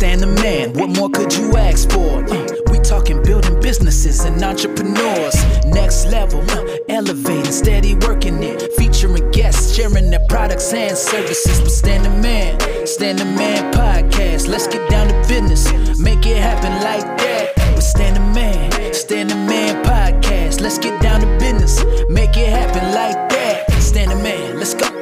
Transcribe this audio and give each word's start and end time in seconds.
Stan 0.00 0.18
the 0.18 0.26
man, 0.26 0.72
what 0.72 0.88
more 0.96 1.10
could 1.10 1.30
you 1.36 1.54
ask 1.58 1.90
for? 1.90 2.24
Uh, 2.24 2.46
we 2.72 2.78
talking 2.78 3.22
building 3.22 3.60
businesses 3.60 4.24
and 4.24 4.42
entrepreneurs. 4.42 5.36
Next 5.66 6.06
level, 6.06 6.40
uh, 6.52 6.78
elevating, 6.88 7.52
steady 7.52 7.94
working 7.96 8.42
it. 8.42 8.72
Featuring 8.78 9.30
guests, 9.30 9.74
sharing 9.74 10.08
their 10.08 10.24
products 10.26 10.72
and 10.72 10.96
services. 10.96 11.60
But 11.60 11.70
Stan 11.70 12.02
the 12.02 12.08
man, 12.08 12.58
Stan 12.86 13.16
the 13.16 13.26
man 13.26 13.74
podcast. 13.74 14.48
Let's 14.48 14.68
get 14.68 14.88
down 14.88 15.08
to 15.08 15.28
business, 15.28 15.70
make 15.98 16.24
it 16.24 16.38
happen 16.38 16.72
like 16.82 17.04
that. 17.18 17.52
But 17.74 17.82
Stan 17.82 18.14
the 18.14 18.20
man, 18.20 18.94
Stan 18.94 19.28
the 19.28 19.36
man 19.36 19.84
podcast. 19.84 20.62
Let's 20.62 20.78
get 20.78 20.98
down 21.02 21.20
to 21.20 21.26
business, 21.38 21.84
make 22.08 22.38
it 22.38 22.48
happen 22.48 22.94
like 22.94 23.28
that. 23.28 23.70
Stan 23.82 24.08
the 24.08 24.16
man, 24.16 24.56
let's 24.56 24.72
go. 24.72 24.99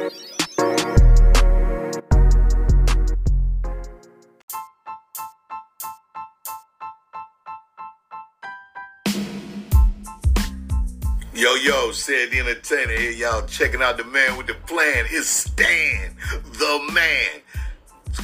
Yo, 11.69 11.91
said 11.91 12.31
the 12.31 12.39
entertainer 12.39 12.93
here, 12.93 13.11
y'all 13.11 13.45
checking 13.45 13.79
out 13.79 13.95
the 13.95 14.03
man 14.03 14.35
with 14.35 14.47
the 14.47 14.55
plan. 14.55 15.05
It's 15.11 15.29
Stan, 15.29 16.15
the 16.53 16.91
man. 16.91 17.43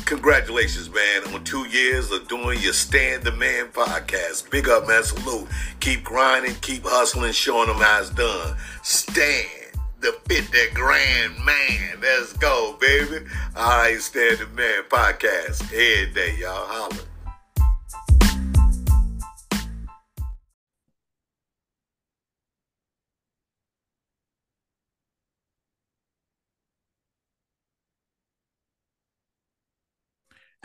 Congratulations, 0.06 0.90
man, 0.90 1.32
on 1.32 1.44
two 1.44 1.64
years 1.68 2.10
of 2.10 2.28
doing 2.28 2.60
your 2.60 2.74
Stand 2.74 3.22
the 3.22 3.32
Man 3.32 3.68
podcast. 3.68 4.50
Big 4.50 4.68
up, 4.68 4.88
man. 4.88 5.04
Salute. 5.04 5.48
Keep 5.80 6.04
grinding, 6.04 6.56
keep 6.62 6.86
hustling, 6.86 7.34
showing 7.34 7.68
them 7.68 7.78
how 7.78 8.02
it's 8.02 8.10
done. 8.10 8.58
Stand 8.82 9.78
the 10.00 10.18
50 10.28 10.58
grand 10.74 11.34
man. 11.46 12.00
Let's 12.02 12.34
go, 12.34 12.76
baby. 12.82 13.28
All 13.56 13.78
right, 13.78 14.02
Stan 14.02 14.40
the 14.40 14.48
Man 14.56 14.82
podcast. 14.90 15.66
Every 15.72 16.12
day, 16.16 16.36
y'all. 16.40 16.66
Holler. 16.66 17.15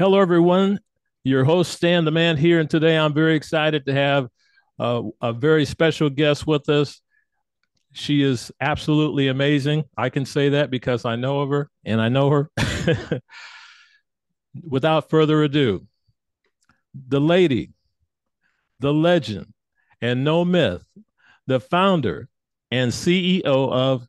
Hello, 0.01 0.19
everyone. 0.19 0.81
Your 1.25 1.45
host, 1.45 1.73
Stan 1.73 2.07
the 2.07 2.11
Man, 2.11 2.39
here. 2.39 2.59
And 2.59 2.71
today 2.71 2.97
I'm 2.97 3.13
very 3.13 3.35
excited 3.35 3.85
to 3.85 3.93
have 3.93 4.29
uh, 4.79 5.03
a 5.21 5.35
very 5.35 5.67
special 5.67 6.09
guest 6.09 6.47
with 6.47 6.71
us. 6.71 7.03
She 7.93 8.23
is 8.23 8.51
absolutely 8.63 9.29
amazing. 9.29 9.85
I 9.99 10.09
can 10.09 10.25
say 10.25 10.49
that 10.49 10.71
because 10.71 11.05
I 11.05 11.17
know 11.17 11.41
of 11.41 11.51
her 11.51 11.69
and 11.85 12.01
I 12.01 12.09
know 12.09 12.31
her. 12.31 12.51
Without 14.63 15.11
further 15.11 15.43
ado, 15.43 15.87
the 16.95 17.21
lady, 17.21 17.75
the 18.79 18.95
legend, 18.95 19.53
and 20.01 20.25
no 20.25 20.47
myth, 20.47 20.83
the 21.47 21.61
founder 21.61 22.31
and 22.71 22.91
CEO 22.91 23.43
of 23.45 24.09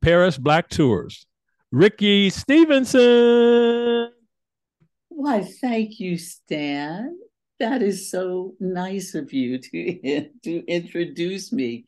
Paris 0.00 0.38
Black 0.38 0.70
Tours, 0.70 1.26
Ricki 1.70 2.30
Stevenson. 2.30 4.12
Why, 5.18 5.42
thank 5.42 5.98
you, 5.98 6.16
Stan. 6.16 7.18
That 7.58 7.82
is 7.82 8.08
so 8.08 8.54
nice 8.60 9.16
of 9.16 9.32
you 9.32 9.58
to 9.58 10.28
to 10.44 10.64
introduce 10.68 11.52
me. 11.52 11.86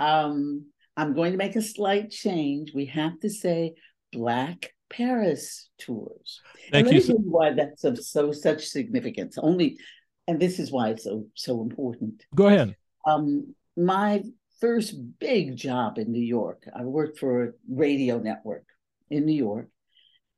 Um, 0.00 0.66
I'm 0.96 1.14
going 1.14 1.30
to 1.30 1.38
make 1.38 1.54
a 1.54 1.62
slight 1.62 2.10
change. 2.10 2.72
We 2.74 2.86
have 2.86 3.20
to 3.20 3.30
say 3.30 3.74
Black 4.12 4.74
Paris 4.90 5.68
tours. 5.78 6.40
Thank 6.72 6.88
and 6.88 6.96
you. 6.96 7.00
let 7.02 7.08
me 7.08 7.14
tell 7.14 7.24
you 7.24 7.30
why 7.30 7.52
that's 7.52 7.84
of 7.84 8.04
so 8.04 8.32
such 8.32 8.66
significance. 8.66 9.38
Only, 9.38 9.78
and 10.26 10.40
this 10.40 10.58
is 10.58 10.72
why 10.72 10.88
it's 10.88 11.04
so 11.04 11.26
so 11.34 11.62
important. 11.62 12.24
Go 12.34 12.48
ahead. 12.48 12.74
Um, 13.06 13.54
my 13.76 14.24
first 14.60 14.96
big 15.20 15.54
job 15.54 15.98
in 15.98 16.10
New 16.10 16.18
York, 16.18 16.64
I 16.76 16.82
worked 16.82 17.20
for 17.20 17.44
a 17.44 17.52
radio 17.70 18.18
network 18.18 18.64
in 19.08 19.24
New 19.24 19.36
York, 19.36 19.68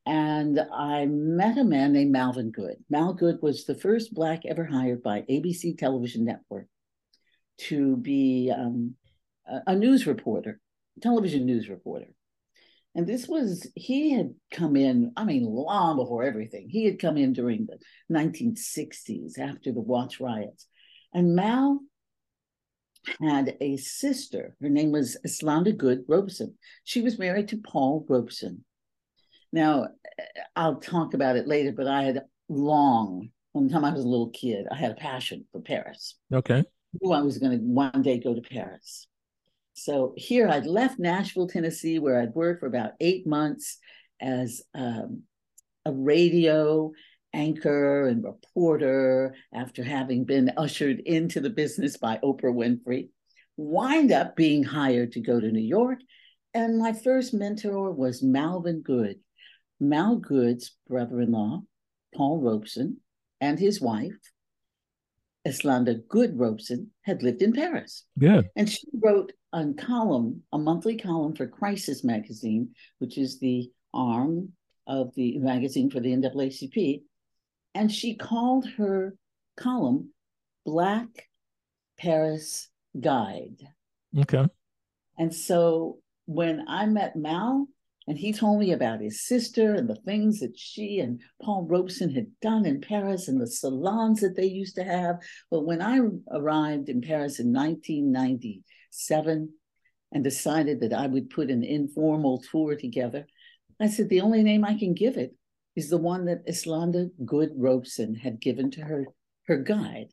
and 0.09 0.59
I 0.73 1.05
met 1.05 1.59
a 1.59 1.65
man 1.65 1.93
named 1.93 2.13
Malvin 2.13 2.51
Goode. 2.51 2.83
Mal 2.89 3.13
Goode 3.13 3.43
was 3.43 3.67
the 3.67 3.75
first 3.75 4.15
Black 4.15 4.47
ever 4.47 4.65
hired 4.65 5.03
by 5.03 5.21
ABC 5.29 5.77
Television 5.77 6.25
Network 6.25 6.67
to 7.59 7.95
be 7.99 8.51
um, 8.57 8.95
a, 9.67 9.77
news 9.77 10.07
reporter, 10.07 10.61
television 11.03 11.45
news 11.45 11.69
reporter. 11.69 12.07
And 12.95 13.07
this 13.07 13.29
was, 13.29 13.71
he 13.75 14.13
had 14.13 14.35
come 14.51 14.77
in, 14.77 15.13
I 15.15 15.25
mean, 15.25 15.45
long 15.45 15.97
before 15.97 16.23
everything. 16.23 16.71
He 16.71 16.87
had 16.87 16.99
come 16.99 17.19
in 17.19 17.35
during 17.35 17.67
the 17.67 17.79
1960s 18.11 19.39
after 19.39 19.73
the 19.73 19.83
Watts 19.83 20.21
riots. 20.21 20.67
And 21.13 21.37
Mal 21.37 21.81
had 23.21 23.59
a 23.61 23.77
sister. 23.77 24.57
Her 24.63 24.71
name 24.71 24.91
was 24.91 25.19
Eslanda 25.27 25.77
Goode 25.77 26.05
Robeson. 26.09 26.55
She 26.85 27.03
was 27.03 27.19
married 27.19 27.49
to 27.49 27.59
Paul 27.59 28.07
Robeson. 28.09 28.65
Now, 29.53 29.89
I'll 30.55 30.77
talk 30.77 31.15
about 31.15 31.37
it 31.37 31.47
later, 31.47 31.73
but 31.73 31.87
I 31.87 32.03
had 32.03 32.23
long, 32.49 33.31
from 33.53 33.69
the 33.69 33.73
time 33.73 33.85
I 33.85 33.93
was 33.93 34.05
a 34.05 34.09
little 34.09 34.31
kid, 34.31 34.67
I 34.71 34.77
had 34.77 34.93
a 34.93 34.97
passion 34.97 35.47
for 35.53 35.61
Paris. 35.61 36.17
Okay. 36.33 36.59
I 36.59 36.99
knew 37.01 37.13
I 37.13 37.23
was 37.23 37.39
going 37.39 37.59
to 37.59 37.65
one 37.65 38.03
day 38.03 38.19
go 38.19 38.35
to 38.35 38.41
Paris. 38.41 39.07
So 39.75 40.13
here 40.17 40.49
I'd 40.49 40.67
left 40.67 40.99
Nashville, 40.99 41.47
Tennessee, 41.47 41.99
where 41.99 42.21
I'd 42.21 42.35
worked 42.35 42.61
for 42.61 42.67
about 42.67 42.93
eight 43.01 43.27
months 43.27 43.79
as 44.21 44.63
um, 44.75 45.23
a 45.85 45.93
radio 45.93 46.91
anchor 47.33 48.09
and 48.09 48.25
reporter 48.25 49.35
after 49.55 49.85
having 49.85 50.25
been 50.25 50.51
ushered 50.57 50.99
into 51.01 51.41
the 51.41 51.51
business 51.51 51.97
by 51.97 52.19
Oprah 52.25 52.53
Winfrey. 52.55 53.11
Wind 53.57 54.13
up 54.13 54.35
being 54.35 54.65
hired 54.65 55.13
to 55.13 55.21
go 55.21 55.39
to 55.39 55.53
New 55.53 55.61
York. 55.61 56.01
And 56.55 56.79
my 56.79 56.93
first 56.93 57.35
mentor 57.35 57.93
was 57.93 58.23
Malvin 58.23 58.81
Goode. 58.81 59.21
Mal 59.81 60.17
Goode's 60.17 60.77
brother 60.89 61.21
in 61.21 61.33
law, 61.33 61.63
Paul 62.15 62.41
Robeson, 62.41 62.99
and 63.41 63.59
his 63.59 63.81
wife, 63.81 64.19
Eslanda 65.47 66.07
Goode 66.09 66.39
Robeson, 66.39 66.91
had 67.03 67.23
lived 67.23 67.43
in 67.43 67.53
Paris. 67.53 68.05
Yeah. 68.17 68.43
And 68.57 68.69
she 68.69 68.87
wrote 69.01 69.33
a 69.53 69.73
column, 69.75 70.43
a 70.53 70.59
monthly 70.59 70.97
column 70.97 71.35
for 71.35 71.47
Crisis 71.47 72.05
Magazine, 72.05 72.71
which 72.99 73.17
is 73.17 73.39
the 73.39 73.71
arm 73.95 74.53
of 74.87 75.15
the 75.15 75.39
magazine 75.39 75.91
for 75.91 76.01
the 76.01 76.11
NAACP. 76.11 77.03
And 77.75 77.93
she 77.93 78.17
called 78.17 78.67
her 78.79 79.15
column 79.57 80.11
Black 80.65 81.29
Paris 81.99 82.69
Guide. 82.99 83.69
Okay. 84.19 84.47
And 85.19 85.35
so 85.35 85.99
when 86.27 86.65
I 86.69 86.87
met 86.87 87.17
Mal, 87.17 87.67
and 88.09 88.17
he 88.17 88.33
told 88.33 88.59
me 88.59 88.73
about 88.73 89.03
his 89.03 89.21
sister 89.21 89.75
and 89.75 89.87
the 89.87 89.95
things 89.95 90.41
that 90.41 90.59
she 90.59 91.01
and 91.01 91.21
Paul 91.43 91.67
Robeson 91.69 92.15
had 92.15 92.29
done 92.41 92.65
in 92.65 92.81
Paris 92.81 93.29
and 93.29 93.39
the 93.39 93.47
salons 93.47 94.23
that 94.23 94.35
they 94.35 94.47
used 94.47 94.77
to 94.77 94.83
have. 94.83 95.17
But 95.51 95.67
when 95.67 95.83
I 95.83 96.01
arrived 96.33 96.89
in 96.89 97.03
Paris 97.03 97.39
in 97.39 97.53
1997 97.53 99.53
and 100.11 100.25
decided 100.25 100.81
that 100.81 100.95
I 100.95 101.07
would 101.07 101.29
put 101.29 101.51
an 101.51 101.63
informal 101.63 102.43
tour 102.51 102.77
together, 102.77 103.27
I 103.79 103.89
said, 103.89 104.09
the 104.09 104.23
only 104.23 104.43
name 104.43 104.65
I 104.65 104.79
can 104.79 104.95
give 104.95 105.19
it 105.19 105.35
is 105.77 105.91
the 105.91 105.99
one 105.99 106.25
that 106.25 106.49
Eslanda 106.49 107.11
Goode 107.27 107.53
Robeson 107.55 108.15
had 108.15 108.41
given 108.41 108.71
to 108.71 108.81
her, 108.81 109.05
her 109.49 109.59
guide. 109.59 110.09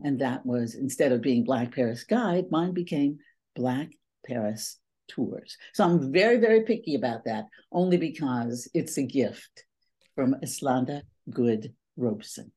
And 0.00 0.20
that 0.20 0.46
was 0.46 0.76
instead 0.76 1.10
of 1.10 1.22
being 1.22 1.42
Black 1.42 1.74
Paris 1.74 2.04
Guide, 2.04 2.52
mine 2.52 2.72
became 2.72 3.18
Black 3.56 3.90
Paris 4.24 4.78
Tours. 5.14 5.56
So 5.74 5.84
I'm 5.84 6.12
very, 6.12 6.38
very 6.38 6.62
picky 6.62 6.94
about 6.94 7.24
that, 7.24 7.46
only 7.70 7.96
because 7.96 8.68
it's 8.74 8.96
a 8.98 9.02
gift 9.02 9.64
from 10.14 10.34
Eslanda 10.44 11.02
Goode 11.30 11.72
Robeson. 11.96 12.52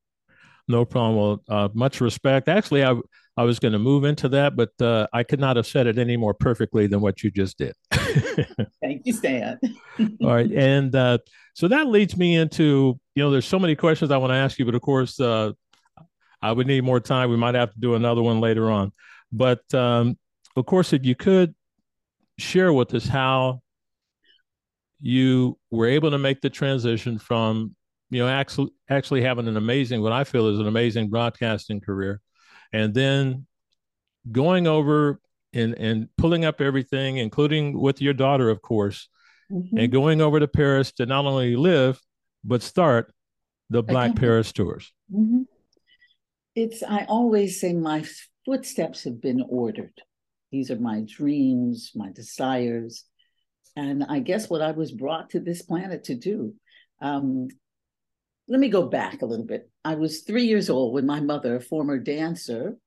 No 0.68 0.84
problem. 0.84 1.16
Well, 1.16 1.42
uh, 1.48 1.68
much 1.74 2.00
respect. 2.00 2.48
Actually, 2.48 2.84
I 2.84 2.94
I 3.38 3.44
was 3.44 3.58
going 3.58 3.72
to 3.72 3.78
move 3.78 4.04
into 4.04 4.30
that, 4.30 4.56
but 4.56 4.70
uh, 4.80 5.06
I 5.12 5.22
could 5.22 5.38
not 5.38 5.56
have 5.56 5.66
said 5.66 5.86
it 5.86 5.98
any 5.98 6.16
more 6.16 6.32
perfectly 6.32 6.86
than 6.86 7.00
what 7.02 7.22
you 7.22 7.30
just 7.30 7.58
did. 7.58 7.74
Thank 7.92 9.02
you, 9.04 9.12
Stan. 9.12 9.60
All 10.22 10.34
right, 10.34 10.50
and 10.50 10.94
uh, 10.94 11.18
so 11.54 11.68
that 11.68 11.86
leads 11.86 12.16
me 12.16 12.36
into 12.36 12.98
you 13.16 13.22
know, 13.22 13.30
there's 13.30 13.46
so 13.46 13.58
many 13.58 13.74
questions 13.74 14.10
I 14.10 14.18
want 14.18 14.30
to 14.30 14.36
ask 14.36 14.58
you, 14.58 14.66
but 14.66 14.74
of 14.74 14.82
course, 14.82 15.18
uh, 15.18 15.52
I 16.42 16.52
would 16.52 16.66
need 16.66 16.84
more 16.84 17.00
time. 17.00 17.30
We 17.30 17.38
might 17.38 17.54
have 17.54 17.72
to 17.72 17.80
do 17.80 17.94
another 17.94 18.22
one 18.22 18.40
later 18.40 18.70
on. 18.70 18.92
But 19.32 19.62
um, 19.74 20.18
of 20.54 20.66
course, 20.66 20.92
if 20.92 21.04
you 21.04 21.14
could 21.14 21.54
share 22.38 22.72
with 22.72 22.92
us 22.94 23.06
how 23.06 23.60
you 25.00 25.58
were 25.70 25.86
able 25.86 26.10
to 26.10 26.18
make 26.18 26.40
the 26.40 26.50
transition 26.50 27.18
from 27.18 27.74
you 28.10 28.20
know 28.20 28.28
actually 28.28 28.70
actually 28.88 29.20
having 29.22 29.46
an 29.48 29.56
amazing 29.56 30.00
what 30.00 30.12
i 30.12 30.24
feel 30.24 30.46
is 30.48 30.58
an 30.58 30.66
amazing 30.66 31.08
broadcasting 31.10 31.80
career 31.80 32.20
and 32.72 32.94
then 32.94 33.46
going 34.32 34.66
over 34.66 35.20
and 35.52 35.74
and 35.74 36.08
pulling 36.16 36.44
up 36.44 36.60
everything 36.60 37.18
including 37.18 37.78
with 37.78 38.00
your 38.00 38.14
daughter 38.14 38.48
of 38.50 38.62
course 38.62 39.08
Mhm. 39.50 39.78
and 39.78 39.92
going 39.92 40.20
over 40.20 40.40
to 40.40 40.48
paris 40.48 40.90
to 40.92 41.06
not 41.06 41.24
only 41.24 41.54
live 41.56 42.00
but 42.42 42.62
start 42.62 43.12
the 43.70 43.82
Black 43.82 44.14
Paris 44.14 44.52
tours. 44.52 44.92
Mm-hmm. 45.12 45.42
It's 46.54 46.82
I 46.82 47.04
always 47.08 47.60
say 47.60 47.72
my 47.72 48.04
footsteps 48.44 49.04
have 49.04 49.20
been 49.20 49.44
ordered. 49.48 49.92
These 50.56 50.70
are 50.70 50.80
my 50.80 51.02
dreams, 51.02 51.92
my 51.94 52.10
desires, 52.12 53.04
and 53.76 54.02
I 54.08 54.20
guess 54.20 54.48
what 54.48 54.62
I 54.62 54.70
was 54.70 54.90
brought 54.90 55.28
to 55.30 55.40
this 55.40 55.60
planet 55.60 56.04
to 56.04 56.14
do. 56.14 56.54
Um, 57.02 57.48
let 58.48 58.58
me 58.58 58.70
go 58.70 58.86
back 58.86 59.20
a 59.20 59.26
little 59.26 59.44
bit. 59.44 59.68
I 59.84 59.96
was 59.96 60.22
three 60.22 60.46
years 60.46 60.70
old 60.70 60.94
when 60.94 61.04
my 61.04 61.20
mother, 61.20 61.56
a 61.56 61.60
former 61.60 61.98
dancer, 61.98 62.78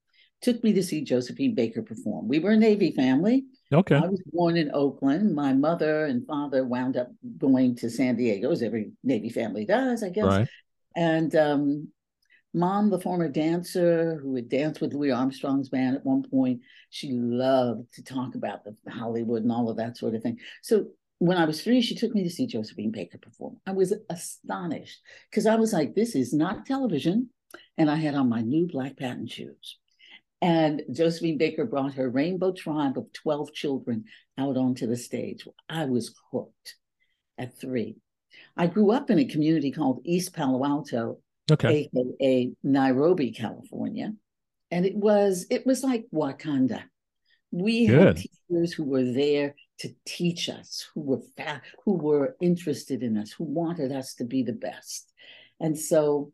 took 0.42 0.64
me 0.64 0.74
to 0.74 0.82
see 0.82 1.04
Josephine 1.04 1.54
Baker 1.54 1.84
perform. 1.84 2.28
We 2.28 2.40
were 2.40 2.54
a 2.54 2.58
Navy 2.58 2.92
family. 2.92 3.46
Okay. 3.72 3.98
I 3.98 4.08
was 4.08 4.24
born 4.34 4.58
in 4.58 4.72
Oakland. 4.74 5.36
My 5.36 5.54
mother 5.54 6.06
and 6.06 6.26
father 6.26 6.66
wound 6.66 6.98
up 6.98 7.10
going 7.38 7.76
to 7.76 7.90
San 7.92 8.16
Diego, 8.16 8.50
as 8.50 8.64
every 8.64 8.94
Navy 9.04 9.30
family 9.30 9.66
does, 9.66 10.02
I 10.02 10.10
guess. 10.10 10.26
Right. 10.26 10.48
And 10.96 11.36
um, 11.36 11.90
mom, 12.54 12.90
the 12.90 13.00
former 13.00 13.28
dancer 13.28 14.20
who 14.22 14.36
had 14.36 14.50
danced 14.50 14.82
with 14.82 14.94
Louis 14.94 15.12
Armstrong's 15.12 15.70
band 15.70 15.96
at 15.96 16.06
one 16.06 16.24
point, 16.24 16.62
she 16.90 17.12
loved 17.12 17.94
to 17.94 18.04
talk 18.04 18.36
about 18.36 18.64
the 18.64 18.76
Hollywood 18.92 19.44
and 19.44 19.52
all 19.52 19.70
of 19.70 19.78
that 19.78 19.98
sort 19.98 20.16
of 20.16 20.24
thing. 20.24 20.40
So 20.62 20.88
when 21.20 21.38
I 21.38 21.46
was 21.46 21.62
three, 21.62 21.82
she 21.82 21.96
took 21.96 22.14
me 22.14 22.24
to 22.24 22.30
see 22.30 22.48
Josephine 22.48 22.92
Baker 22.92 23.18
perform. 23.18 23.58
I 23.68 23.74
was 23.74 23.94
astonished 24.10 25.00
because 25.30 25.46
I 25.46 25.56
was 25.56 25.74
like, 25.74 25.94
this 25.94 26.16
is 26.16 26.34
not 26.34 26.66
television. 26.66 27.30
And 27.78 27.90
I 27.90 27.96
had 27.96 28.16
on 28.16 28.30
my 28.30 28.42
new 28.42 28.68
black 28.68 28.98
patent 28.98 29.32
shoes. 29.32 29.78
And 30.42 30.84
Josephine 30.92 31.38
Baker 31.38 31.66
brought 31.66 31.96
her 31.96 32.10
rainbow 32.10 32.54
tribe 32.54 32.98
of 32.98 33.12
12 33.14 33.54
children 33.54 34.06
out 34.38 34.56
onto 34.56 34.88
the 34.88 34.96
stage. 34.96 35.48
I 35.68 35.86
was 35.86 36.16
hooked 36.32 36.76
at 37.38 37.60
three. 37.60 37.98
I 38.56 38.68
grew 38.68 38.92
up 38.92 39.10
in 39.10 39.20
a 39.20 39.26
community 39.26 39.72
called 39.72 40.02
East 40.06 40.34
Palo 40.34 40.64
Alto, 40.64 41.20
okay. 41.52 41.90
aka 41.94 42.52
Nairobi, 42.64 43.32
California. 43.32 44.14
And 44.72 44.86
it 44.86 44.96
was 44.96 45.48
it 45.50 45.66
was 45.66 45.84
like 45.84 46.06
Wakanda. 46.14 46.84
We 47.52 47.88
Good. 47.88 48.00
had 48.00 48.18
teachers 48.18 48.74
who 48.74 48.84
were 48.84 49.12
there 49.12 49.56
to 49.80 49.90
teach 50.06 50.50
us, 50.50 50.88
who 50.94 51.02
were 51.02 51.22
fa- 51.36 51.62
who 51.84 51.94
were 51.94 52.36
interested 52.40 53.02
in 53.02 53.18
us, 53.18 53.32
who 53.32 53.46
wanted 53.46 53.92
us 53.92 54.14
to 54.16 54.26
be 54.26 54.44
the 54.44 54.54
best. 54.54 55.12
And 55.60 55.78
so 55.78 56.32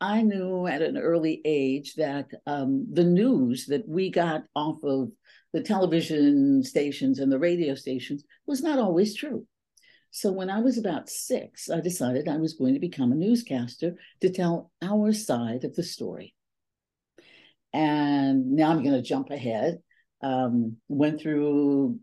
I 0.00 0.22
knew 0.22 0.66
at 0.66 0.82
an 0.82 0.98
early 0.98 1.40
age 1.44 1.94
that 1.94 2.30
um, 2.46 2.86
the 2.92 3.04
news 3.04 3.66
that 3.66 3.88
we 3.88 4.10
got 4.10 4.42
off 4.54 4.82
of 4.84 5.10
the 5.54 5.62
television 5.62 6.62
stations 6.62 7.20
and 7.20 7.32
the 7.32 7.38
radio 7.38 7.74
stations 7.74 8.24
was 8.46 8.62
not 8.62 8.78
always 8.78 9.14
true. 9.14 9.46
So 10.14 10.30
when 10.30 10.48
I 10.48 10.60
was 10.60 10.78
about 10.78 11.10
six, 11.10 11.68
I 11.68 11.80
decided 11.80 12.28
I 12.28 12.36
was 12.36 12.54
going 12.54 12.74
to 12.74 12.80
become 12.80 13.10
a 13.10 13.16
newscaster 13.16 13.96
to 14.20 14.30
tell 14.30 14.70
our 14.80 15.12
side 15.12 15.64
of 15.64 15.74
the 15.74 15.82
story. 15.82 16.36
And 17.72 18.52
now 18.52 18.70
I'm 18.70 18.84
going 18.84 18.94
to 18.94 19.02
jump 19.02 19.30
ahead. 19.30 19.80
Um, 20.20 20.76
went 20.86 21.20
through 21.20 21.98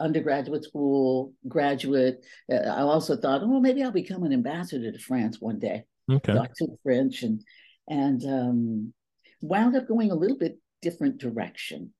undergraduate 0.00 0.64
school, 0.64 1.34
graduate. 1.46 2.24
Uh, 2.50 2.60
I 2.60 2.80
also 2.80 3.14
thought, 3.14 3.42
oh, 3.42 3.60
maybe 3.60 3.82
I'll 3.82 3.90
become 3.90 4.22
an 4.22 4.32
ambassador 4.32 4.90
to 4.90 4.98
France 4.98 5.36
one 5.38 5.58
day. 5.58 5.84
Okay. 6.10 6.32
So 6.32 6.40
I 6.40 6.46
took 6.56 6.70
French 6.82 7.24
and 7.24 7.42
and 7.86 8.24
um, 8.24 8.94
wound 9.42 9.76
up 9.76 9.86
going 9.86 10.10
a 10.10 10.16
little 10.16 10.38
bit 10.38 10.58
different 10.80 11.18
direction. 11.18 11.92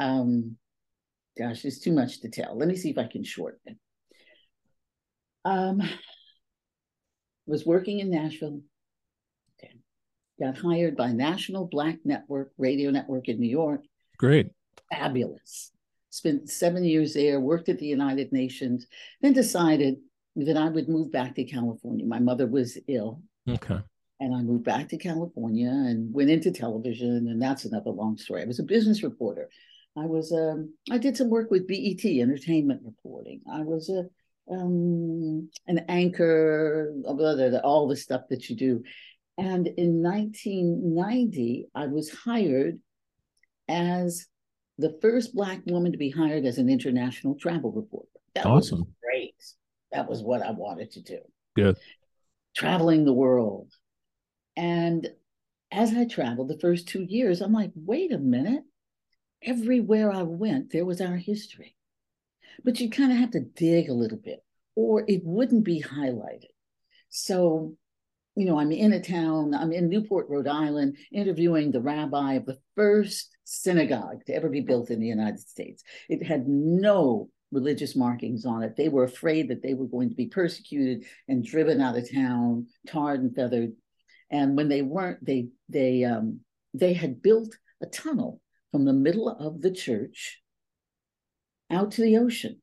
Um, 0.00 0.56
gosh, 1.38 1.62
there's 1.62 1.78
too 1.78 1.92
much 1.92 2.22
to 2.22 2.28
tell. 2.28 2.58
Let 2.58 2.66
me 2.66 2.74
see 2.74 2.90
if 2.90 2.98
I 2.98 3.06
can 3.06 3.22
shorten 3.22 3.60
it. 3.66 3.76
Um, 5.44 5.82
was 7.46 7.66
working 7.66 8.00
in 8.00 8.10
Nashville. 8.10 8.60
Okay. 9.58 9.74
Got 10.40 10.58
hired 10.58 10.96
by 10.96 11.12
National 11.12 11.66
Black 11.66 11.98
Network 12.04 12.52
Radio 12.58 12.90
Network 12.90 13.28
in 13.28 13.38
New 13.38 13.48
York. 13.48 13.82
Great. 14.18 14.50
Fabulous. 14.90 15.72
Spent 16.10 16.48
seven 16.48 16.84
years 16.84 17.14
there. 17.14 17.40
Worked 17.40 17.68
at 17.68 17.78
the 17.78 17.86
United 17.86 18.32
Nations. 18.32 18.86
Then 19.20 19.32
decided 19.32 19.96
that 20.36 20.56
I 20.56 20.68
would 20.68 20.88
move 20.88 21.12
back 21.12 21.34
to 21.36 21.44
California. 21.44 22.06
My 22.06 22.18
mother 22.18 22.46
was 22.46 22.78
ill. 22.88 23.22
Okay. 23.48 23.78
And 24.20 24.34
I 24.34 24.42
moved 24.42 24.64
back 24.64 24.88
to 24.88 24.96
California 24.96 25.68
and 25.68 26.12
went 26.14 26.30
into 26.30 26.50
television, 26.50 27.28
and 27.28 27.42
that's 27.42 27.64
another 27.64 27.90
long 27.90 28.16
story. 28.16 28.42
I 28.42 28.46
was 28.46 28.60
a 28.60 28.64
business 28.64 29.02
reporter. 29.02 29.48
I 29.96 30.06
was 30.06 30.32
um, 30.32 30.72
I 30.90 30.98
did 30.98 31.16
some 31.16 31.30
work 31.30 31.50
with 31.50 31.68
BET 31.68 32.04
Entertainment 32.04 32.82
Reporting. 32.84 33.42
I 33.52 33.60
was 33.60 33.88
a 33.90 34.04
um, 34.50 35.48
an 35.66 35.84
anchor, 35.88 36.94
all 37.64 37.88
the 37.88 37.96
stuff 37.96 38.22
that 38.30 38.48
you 38.48 38.56
do. 38.56 38.82
And 39.36 39.66
in 39.66 40.02
1990, 40.02 41.68
I 41.74 41.86
was 41.86 42.10
hired 42.10 42.78
as 43.68 44.26
the 44.78 44.96
first 45.00 45.34
Black 45.34 45.60
woman 45.66 45.92
to 45.92 45.98
be 45.98 46.10
hired 46.10 46.44
as 46.44 46.58
an 46.58 46.68
international 46.68 47.34
travel 47.34 47.72
reporter. 47.72 48.08
That 48.34 48.46
awesome. 48.46 48.80
was 48.80 48.88
great. 49.02 49.34
That 49.92 50.08
was 50.08 50.22
what 50.22 50.42
I 50.42 50.50
wanted 50.50 50.92
to 50.92 51.02
do. 51.02 51.18
Good. 51.56 51.76
Traveling 52.56 53.04
the 53.04 53.12
world. 53.12 53.72
And 54.56 55.08
as 55.72 55.92
I 55.92 56.04
traveled 56.04 56.48
the 56.48 56.58
first 56.58 56.88
two 56.88 57.02
years, 57.02 57.40
I'm 57.40 57.52
like, 57.52 57.72
wait 57.74 58.12
a 58.12 58.18
minute. 58.18 58.62
Everywhere 59.42 60.10
I 60.10 60.22
went, 60.22 60.72
there 60.72 60.84
was 60.84 61.00
our 61.00 61.16
history. 61.16 61.76
But 62.62 62.80
you 62.80 62.90
kind 62.90 63.12
of 63.12 63.18
have 63.18 63.32
to 63.32 63.40
dig 63.40 63.88
a 63.88 63.94
little 63.94 64.18
bit, 64.18 64.44
or 64.74 65.04
it 65.08 65.22
wouldn't 65.24 65.64
be 65.64 65.82
highlighted. 65.82 66.50
So, 67.08 67.76
you 68.36 68.46
know, 68.46 68.58
I'm 68.58 68.72
in 68.72 68.92
a 68.92 69.00
town, 69.00 69.54
I'm 69.54 69.72
in 69.72 69.88
Newport, 69.88 70.28
Rhode 70.28 70.48
Island, 70.48 70.96
interviewing 71.12 71.70
the 71.70 71.80
rabbi 71.80 72.34
of 72.34 72.46
the 72.46 72.58
first 72.74 73.30
synagogue 73.44 74.24
to 74.26 74.34
ever 74.34 74.48
be 74.48 74.60
built 74.60 74.90
in 74.90 75.00
the 75.00 75.06
United 75.06 75.40
States. 75.40 75.82
It 76.08 76.24
had 76.24 76.48
no 76.48 77.30
religious 77.52 77.94
markings 77.94 78.44
on 78.44 78.62
it. 78.62 78.74
They 78.76 78.88
were 78.88 79.04
afraid 79.04 79.48
that 79.48 79.62
they 79.62 79.74
were 79.74 79.86
going 79.86 80.10
to 80.10 80.16
be 80.16 80.26
persecuted 80.26 81.04
and 81.28 81.44
driven 81.44 81.80
out 81.80 81.96
of 81.96 82.12
town, 82.12 82.66
tarred 82.86 83.20
and 83.20 83.34
feathered. 83.34 83.72
And 84.30 84.56
when 84.56 84.68
they 84.68 84.82
weren't, 84.82 85.24
they 85.24 85.48
they 85.68 86.04
um, 86.04 86.40
they 86.74 86.92
had 86.92 87.22
built 87.22 87.56
a 87.80 87.86
tunnel 87.86 88.40
from 88.72 88.84
the 88.84 88.92
middle 88.92 89.28
of 89.28 89.60
the 89.60 89.70
church 89.70 90.40
out 91.74 91.92
to 91.92 92.02
the 92.02 92.18
ocean. 92.18 92.60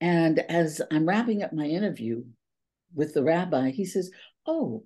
And 0.00 0.38
as 0.38 0.80
I'm 0.90 1.08
wrapping 1.08 1.42
up 1.42 1.52
my 1.52 1.64
interview 1.64 2.24
with 2.94 3.14
the 3.14 3.22
rabbi, 3.22 3.70
he 3.70 3.84
says, 3.84 4.10
"Oh, 4.46 4.84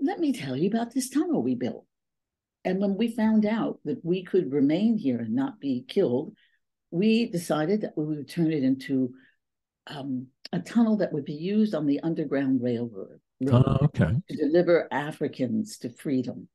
let 0.00 0.18
me 0.18 0.32
tell 0.32 0.56
you 0.56 0.68
about 0.68 0.92
this 0.92 1.08
tunnel 1.08 1.42
we 1.42 1.54
built." 1.54 1.86
And 2.64 2.78
when 2.78 2.96
we 2.96 3.08
found 3.08 3.46
out 3.46 3.80
that 3.84 4.04
we 4.04 4.22
could 4.22 4.52
remain 4.52 4.98
here 4.98 5.18
and 5.18 5.34
not 5.34 5.60
be 5.60 5.84
killed, 5.88 6.34
we 6.90 7.26
decided 7.26 7.80
that 7.80 7.96
we 7.96 8.04
would 8.04 8.28
turn 8.28 8.52
it 8.52 8.62
into 8.62 9.14
um, 9.86 10.26
a 10.52 10.60
tunnel 10.60 10.96
that 10.98 11.12
would 11.12 11.24
be 11.24 11.32
used 11.32 11.74
on 11.74 11.86
the 11.86 12.00
Underground 12.00 12.62
Railroad 12.62 13.20
oh, 13.48 13.78
okay. 13.82 14.12
to 14.28 14.36
deliver 14.36 14.88
Africans 14.92 15.78
to 15.78 15.90
freedom. 15.90 16.48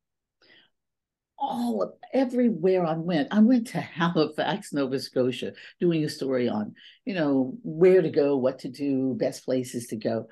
All 1.46 1.82
of 1.82 1.92
everywhere 2.12 2.84
I 2.84 2.94
went, 2.94 3.28
I 3.30 3.40
went 3.40 3.68
to 3.68 3.80
Halifax, 3.80 4.72
Nova 4.72 4.98
Scotia, 4.98 5.52
doing 5.80 6.04
a 6.04 6.08
story 6.08 6.48
on, 6.48 6.74
you 7.04 7.14
know, 7.14 7.56
where 7.62 8.02
to 8.02 8.10
go, 8.10 8.36
what 8.36 8.60
to 8.60 8.68
do, 8.68 9.14
best 9.14 9.44
places 9.44 9.88
to 9.88 9.96
go. 9.96 10.28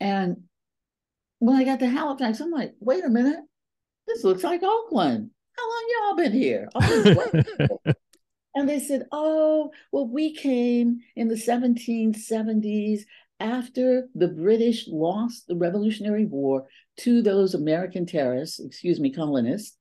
And 0.00 0.44
when 1.38 1.56
I 1.56 1.64
got 1.64 1.80
to 1.80 1.88
Halifax, 1.88 2.40
I'm 2.40 2.50
like, 2.50 2.74
wait 2.80 3.04
a 3.04 3.10
minute, 3.10 3.40
this 4.06 4.24
looks 4.24 4.44
like 4.44 4.62
Oakland. 4.62 5.30
How 5.56 5.68
long 5.68 5.88
y'all 5.90 6.16
been 6.16 6.32
here? 6.32 6.68
And 8.54 8.68
they 8.68 8.78
said, 8.78 9.06
oh, 9.10 9.72
well, 9.90 10.06
we 10.06 10.34
came 10.34 11.00
in 11.16 11.28
the 11.28 11.34
1770s 11.34 13.00
after 13.40 14.06
the 14.14 14.28
British 14.28 14.86
lost 14.86 15.48
the 15.48 15.56
Revolutionary 15.56 16.24
War 16.24 16.66
to 16.98 17.20
those 17.20 17.54
American 17.54 18.06
terrorists, 18.06 18.60
excuse 18.60 19.00
me, 19.00 19.12
colonists. 19.12 19.76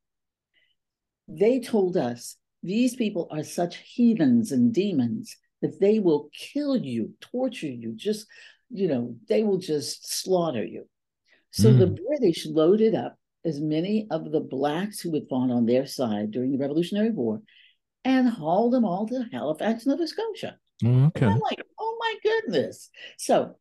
They 1.39 1.59
told 1.59 1.97
us 1.97 2.37
these 2.61 2.95
people 2.95 3.27
are 3.31 3.43
such 3.43 3.77
heathens 3.77 4.51
and 4.51 4.73
demons 4.73 5.35
that 5.61 5.79
they 5.79 5.99
will 5.99 6.29
kill 6.37 6.75
you, 6.75 7.13
torture 7.21 7.67
you, 7.67 7.93
just, 7.95 8.27
you 8.69 8.87
know, 8.87 9.15
they 9.27 9.43
will 9.43 9.57
just 9.57 10.21
slaughter 10.21 10.63
you. 10.63 10.87
So 11.51 11.69
mm. 11.69 11.79
the 11.79 11.87
British 11.87 12.45
loaded 12.45 12.95
up 12.95 13.17
as 13.45 13.59
many 13.59 14.07
of 14.11 14.31
the 14.31 14.39
blacks 14.39 14.99
who 14.99 15.13
had 15.13 15.27
fought 15.29 15.51
on 15.51 15.65
their 15.65 15.85
side 15.85 16.31
during 16.31 16.51
the 16.51 16.57
Revolutionary 16.57 17.11
War 17.11 17.41
and 18.05 18.27
hauled 18.27 18.73
them 18.73 18.85
all 18.85 19.07
to 19.07 19.25
Halifax, 19.31 19.85
Nova 19.85 20.07
Scotia. 20.07 20.57
Okay. 20.83 21.25
And 21.25 21.31
I'm 21.31 21.39
like, 21.39 21.61
oh 21.79 21.97
my 21.99 22.15
goodness. 22.23 22.89
So, 23.17 23.55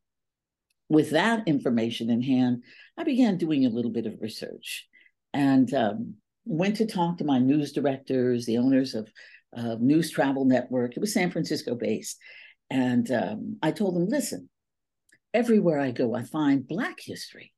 with 0.88 1.10
that 1.10 1.46
information 1.46 2.10
in 2.10 2.20
hand, 2.20 2.64
I 2.98 3.04
began 3.04 3.38
doing 3.38 3.64
a 3.64 3.70
little 3.70 3.90
bit 3.90 4.06
of 4.06 4.20
research 4.20 4.88
and 5.32 5.72
um, 5.72 6.14
went 6.44 6.76
to 6.76 6.86
talk 6.86 7.18
to 7.18 7.24
my 7.24 7.38
news 7.38 7.72
directors, 7.72 8.46
the 8.46 8.58
owners 8.58 8.94
of 8.94 9.08
uh, 9.56 9.76
News 9.80 10.10
Travel 10.10 10.44
Network. 10.44 10.96
It 10.96 11.00
was 11.00 11.12
San 11.12 11.30
Francisco 11.30 11.74
based. 11.74 12.18
And 12.70 13.10
um, 13.10 13.58
I 13.62 13.70
told 13.70 13.94
them, 13.94 14.08
listen, 14.08 14.48
everywhere 15.34 15.78
I 15.78 15.90
go, 15.90 16.14
I 16.14 16.22
find 16.22 16.66
Black 16.66 16.98
history. 17.00 17.52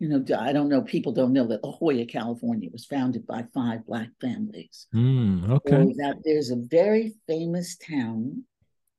You 0.00 0.08
know, 0.08 0.24
I 0.38 0.52
don't 0.52 0.68
know. 0.68 0.82
People 0.82 1.12
don't 1.12 1.32
know 1.32 1.48
that 1.48 1.64
La 1.64 1.72
Jolla, 1.72 2.06
California, 2.06 2.68
was 2.72 2.86
founded 2.86 3.26
by 3.26 3.44
five 3.52 3.84
black 3.84 4.10
families. 4.20 4.86
Mm, 4.94 5.50
okay. 5.50 5.74
Or 5.74 5.84
that 5.86 6.18
there's 6.24 6.50
a 6.50 6.56
very 6.56 7.14
famous 7.26 7.76
town. 7.76 8.44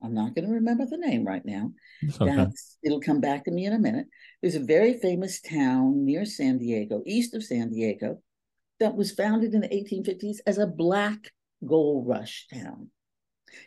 I'm 0.03 0.13
not 0.13 0.36
going 0.36 0.46
to 0.46 0.53
remember 0.53 0.86
the 0.86 0.98
name 0.98 1.25
right 1.25 1.46
now. 1.46 1.72
Okay. 2.03 2.36
That's 2.36 2.77
it'll 2.84 3.00
come 3.00 3.22
back 3.22 3.46
to 3.46 3.51
me 3.51 3.65
in 3.65 3.72
a 3.72 3.79
minute. 3.79 4.08
There's 4.41 4.55
a 4.55 4.60
very 4.60 5.00
famous 5.00 5.39
town 5.39 6.03
near 6.03 6.25
San 6.25 6.58
Diego, 6.58 7.01
east 7.05 7.34
of 7.34 7.43
San 7.43 7.69
Diego, 7.69 8.22
that 8.79 8.95
was 8.95 9.12
founded 9.12 9.53
in 9.53 9.62
the 9.62 9.67
1850s 9.67 10.38
as 10.45 10.57
a 10.57 10.67
black 10.67 11.31
gold 11.65 12.07
rush 12.07 12.48
town. 12.53 12.89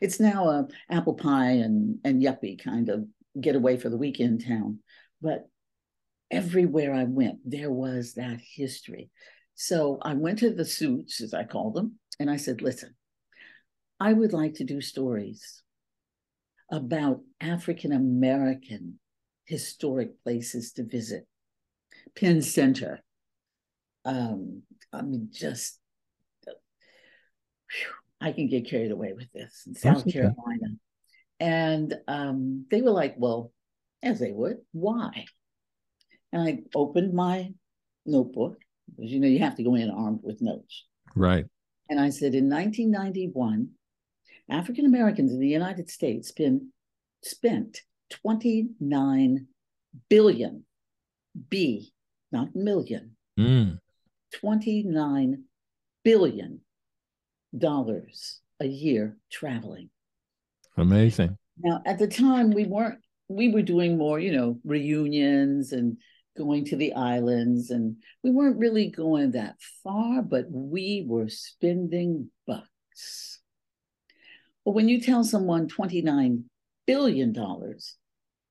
It's 0.00 0.20
now 0.20 0.48
a 0.48 0.68
apple 0.90 1.14
pie 1.14 1.52
and 1.52 1.98
and 2.04 2.22
yuppie 2.22 2.62
kind 2.62 2.88
of 2.88 3.06
getaway 3.40 3.76
for 3.76 3.88
the 3.88 3.96
weekend 3.96 4.46
town, 4.46 4.78
but 5.20 5.48
everywhere 6.30 6.94
I 6.94 7.04
went, 7.04 7.38
there 7.44 7.70
was 7.70 8.14
that 8.14 8.40
history. 8.40 9.10
So 9.54 9.98
I 10.02 10.14
went 10.14 10.38
to 10.38 10.50
the 10.50 10.64
suits, 10.64 11.20
as 11.20 11.34
I 11.34 11.44
call 11.44 11.72
them, 11.72 11.98
and 12.18 12.30
I 12.30 12.36
said, 12.36 12.62
"Listen, 12.62 12.94
I 14.00 14.12
would 14.12 14.32
like 14.32 14.54
to 14.54 14.64
do 14.64 14.80
stories 14.80 15.62
about 16.70 17.20
African 17.40 17.92
American 17.92 18.98
historic 19.44 20.22
places 20.22 20.72
to 20.72 20.84
visit. 20.84 21.26
Penn 22.16 22.42
Center. 22.42 23.00
Um, 24.04 24.62
I 24.92 25.02
mean, 25.02 25.28
just 25.32 25.78
whew, 26.44 26.54
I 28.20 28.32
can 28.32 28.48
get 28.48 28.68
carried 28.68 28.90
away 28.90 29.12
with 29.14 29.32
this 29.32 29.64
in 29.66 29.74
South 29.74 30.02
okay. 30.02 30.12
Carolina. 30.12 30.76
And 31.40 31.94
um, 32.06 32.66
they 32.70 32.82
were 32.82 32.90
like, 32.90 33.14
well, 33.16 33.52
as 34.02 34.20
they 34.20 34.30
would, 34.30 34.58
why? 34.72 35.24
And 36.32 36.42
I 36.42 36.58
opened 36.74 37.14
my 37.14 37.52
notebook, 38.06 38.58
because 38.94 39.10
you 39.10 39.20
know, 39.20 39.28
you 39.28 39.40
have 39.40 39.56
to 39.56 39.64
go 39.64 39.74
in 39.74 39.90
armed 39.90 40.20
with 40.22 40.40
notes. 40.40 40.86
Right. 41.16 41.46
And 41.88 42.00
I 42.00 42.10
said, 42.10 42.34
in 42.34 42.48
1991, 42.48 43.70
African 44.48 44.86
Americans 44.86 45.32
in 45.32 45.40
the 45.40 45.48
United 45.48 45.90
States 45.90 46.30
been 46.32 46.70
spent 47.22 47.80
29 48.10 49.46
billion, 50.08 50.64
B, 51.48 51.92
not 52.30 52.54
million, 52.54 53.16
Mm, 53.38 53.78
29 54.40 55.44
billion 56.04 56.60
dollars 57.56 58.40
a 58.60 58.66
year 58.66 59.16
traveling. 59.30 59.90
amazing. 60.76 61.36
Now, 61.58 61.82
at 61.84 61.98
the 61.98 62.08
time, 62.08 62.50
we 62.50 62.64
weren't, 62.64 62.98
we 63.28 63.50
were 63.50 63.62
doing 63.62 63.98
more, 63.98 64.18
you 64.18 64.32
know, 64.32 64.58
reunions 64.64 65.72
and 65.72 65.98
going 66.36 66.64
to 66.66 66.76
the 66.76 66.94
islands, 66.94 67.70
and 67.70 67.96
we 68.22 68.30
weren't 68.30 68.58
really 68.58 68.88
going 68.90 69.32
that 69.32 69.56
far, 69.82 70.22
but 70.22 70.46
we 70.50 71.04
were 71.06 71.28
spending 71.28 72.30
bucks. 72.46 73.40
But 74.64 74.72
when 74.72 74.88
you 74.88 75.00
tell 75.00 75.24
someone 75.24 75.68
$29 75.68 76.44
billion, 76.86 77.36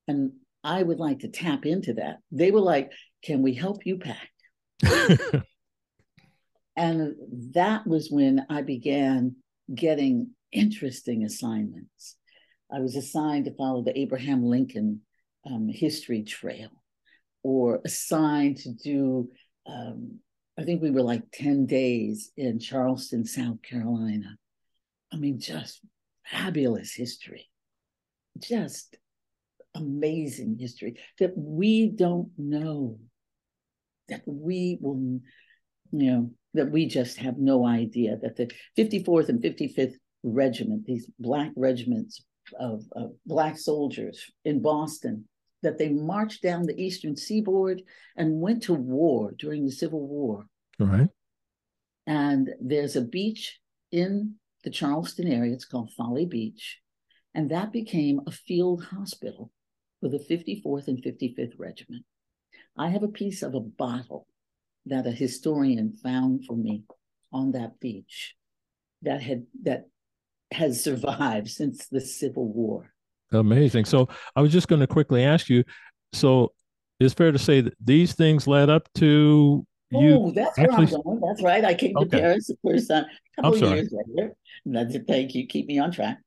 and 0.07 0.31
I 0.63 0.83
would 0.83 0.99
like 0.99 1.19
to 1.19 1.27
tap 1.27 1.65
into 1.65 1.95
that, 1.95 2.17
they 2.31 2.51
were 2.51 2.61
like, 2.61 2.91
Can 3.23 3.41
we 3.41 3.53
help 3.53 3.85
you 3.85 3.97
pack? 3.97 4.29
And 6.81 7.13
that 7.53 7.85
was 7.85 8.09
when 8.09 8.43
I 8.49 8.63
began 8.63 9.35
getting 9.73 10.31
interesting 10.51 11.23
assignments. 11.23 12.15
I 12.73 12.79
was 12.79 12.95
assigned 12.95 13.45
to 13.45 13.53
follow 13.53 13.83
the 13.83 13.95
Abraham 13.99 14.43
Lincoln 14.43 15.01
um, 15.45 15.69
history 15.69 16.23
trail, 16.23 16.71
or 17.43 17.81
assigned 17.85 18.57
to 18.57 18.73
do, 18.73 19.29
um, 19.67 20.21
I 20.57 20.63
think 20.63 20.81
we 20.81 20.89
were 20.89 21.03
like 21.03 21.21
10 21.31 21.67
days 21.67 22.31
in 22.35 22.57
Charleston, 22.57 23.25
South 23.25 23.61
Carolina. 23.61 24.35
I 25.13 25.17
mean, 25.17 25.39
just 25.39 25.81
fabulous 26.25 26.95
history, 26.95 27.47
just 28.39 28.97
amazing 29.75 30.57
history 30.59 30.97
that 31.19 31.33
we 31.37 31.89
don't 31.89 32.31
know, 32.39 32.97
that 34.09 34.23
we 34.25 34.79
will, 34.81 35.19
you 35.91 36.11
know, 36.11 36.31
that 36.53 36.71
we 36.71 36.85
just 36.85 37.17
have 37.17 37.37
no 37.37 37.65
idea 37.65 38.17
that 38.21 38.35
the 38.35 38.51
54th 38.77 39.29
and 39.29 39.41
55th 39.41 39.95
Regiment, 40.23 40.85
these 40.85 41.09
black 41.17 41.51
regiments 41.55 42.23
of, 42.59 42.83
of 42.91 43.13
black 43.25 43.57
soldiers 43.57 44.29
in 44.45 44.61
Boston, 44.61 45.27
that 45.63 45.77
they 45.77 45.89
marched 45.89 46.43
down 46.43 46.63
the 46.63 46.79
eastern 46.79 47.15
seaboard 47.15 47.81
and 48.17 48.39
went 48.39 48.63
to 48.63 48.73
war 48.73 49.31
during 49.37 49.65
the 49.65 49.71
Civil 49.71 50.07
War. 50.07 50.45
All 50.79 50.87
right. 50.87 51.07
And 52.05 52.51
there's 52.59 52.95
a 52.95 53.01
beach 53.01 53.59
in 53.91 54.35
the 54.63 54.69
Charleston 54.69 55.27
area, 55.27 55.53
it's 55.53 55.65
called 55.65 55.91
Folly 55.93 56.25
Beach. 56.25 56.79
And 57.33 57.49
that 57.49 57.71
became 57.71 58.21
a 58.27 58.31
field 58.31 58.83
hospital 58.83 59.51
for 60.01 60.09
the 60.09 60.19
54th 60.19 60.87
and 60.87 61.01
55th 61.01 61.53
Regiment. 61.57 62.05
I 62.77 62.89
have 62.89 63.03
a 63.03 63.07
piece 63.07 63.41
of 63.41 63.55
a 63.55 63.59
bottle 63.59 64.27
that 64.85 65.07
a 65.07 65.11
historian 65.11 65.93
found 65.93 66.45
for 66.45 66.55
me 66.55 66.83
on 67.31 67.51
that 67.51 67.79
beach 67.79 68.35
that 69.03 69.21
had 69.21 69.45
that 69.63 69.85
has 70.51 70.83
survived 70.83 71.49
since 71.49 71.87
the 71.87 72.01
Civil 72.01 72.51
War. 72.51 72.91
Amazing. 73.31 73.85
So 73.85 74.09
I 74.35 74.41
was 74.41 74.51
just 74.51 74.67
going 74.67 74.81
to 74.81 74.87
quickly 74.87 75.23
ask 75.23 75.49
you. 75.49 75.63
So 76.13 76.51
it's 76.99 77.13
fair 77.13 77.31
to 77.31 77.39
say 77.39 77.61
that 77.61 77.73
these 77.83 78.13
things 78.13 78.47
led 78.47 78.69
up 78.69 78.89
to 78.95 79.65
you. 79.91 80.13
Oh, 80.13 80.31
that's 80.31 80.57
where 80.57 80.71
I'm 80.71 80.85
going. 80.85 81.21
That's 81.25 81.41
right. 81.41 81.63
I 81.63 81.73
came 81.73 81.93
to 81.93 82.01
Okay. 82.01 82.19
Paris 82.19 82.47
the 82.47 82.57
first 82.63 82.89
time 82.89 83.05
a 83.37 83.41
couple 83.41 83.63
of 83.63 83.75
years 83.75 83.93
later. 83.93 84.35
That's 84.65 84.95
it. 84.95 85.05
Thank 85.07 85.33
you. 85.33 85.47
Keep 85.47 85.67
me 85.67 85.79
on 85.79 85.91
track. 85.91 86.19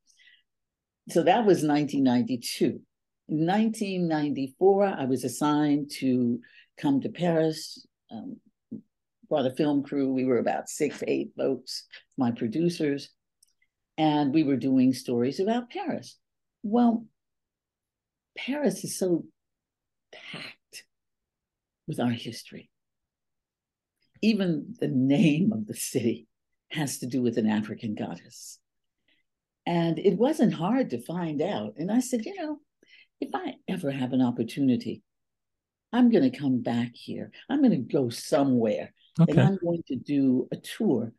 So 1.10 1.22
that 1.22 1.44
was 1.44 1.62
1992. 1.62 2.80
In 3.28 3.46
1994, 3.46 4.86
I 4.86 5.04
was 5.04 5.24
assigned 5.24 5.90
to 5.98 6.40
come 6.78 7.00
to 7.02 7.08
Paris. 7.08 7.86
Um, 8.10 8.36
brought 9.28 9.46
a 9.46 9.54
film 9.54 9.82
crew. 9.82 10.12
We 10.12 10.24
were 10.24 10.38
about 10.38 10.68
six, 10.68 11.02
eight 11.06 11.32
folks, 11.36 11.86
my 12.16 12.30
producers, 12.30 13.10
and 13.96 14.34
we 14.34 14.42
were 14.42 14.56
doing 14.56 14.92
stories 14.92 15.40
about 15.40 15.70
Paris. 15.70 16.18
Well, 16.62 17.06
Paris 18.36 18.84
is 18.84 18.98
so 18.98 19.24
packed 20.12 20.84
with 21.86 22.00
our 22.00 22.10
history. 22.10 22.70
Even 24.22 24.74
the 24.80 24.88
name 24.88 25.52
of 25.52 25.66
the 25.66 25.74
city 25.74 26.26
has 26.70 26.98
to 26.98 27.06
do 27.06 27.22
with 27.22 27.38
an 27.38 27.48
African 27.48 27.94
goddess. 27.94 28.58
And 29.66 29.98
it 29.98 30.18
wasn't 30.18 30.54
hard 30.54 30.90
to 30.90 31.00
find 31.00 31.40
out. 31.40 31.74
And 31.78 31.90
I 31.90 32.00
said, 32.00 32.24
you 32.24 32.34
know, 32.34 32.58
if 33.20 33.30
I 33.34 33.54
ever 33.68 33.90
have 33.90 34.12
an 34.12 34.22
opportunity, 34.22 35.02
I'm 35.94 36.10
going 36.10 36.28
to 36.28 36.36
come 36.36 36.60
back 36.60 36.90
here. 36.94 37.30
I'm 37.48 37.60
going 37.60 37.70
to 37.70 37.76
go 37.76 38.08
somewhere 38.08 38.92
and 39.28 39.38
I'm 39.46 39.58
going 39.62 39.82
to 39.86 39.96
do 39.96 40.48
a 40.50 40.56
tour 40.56 41.12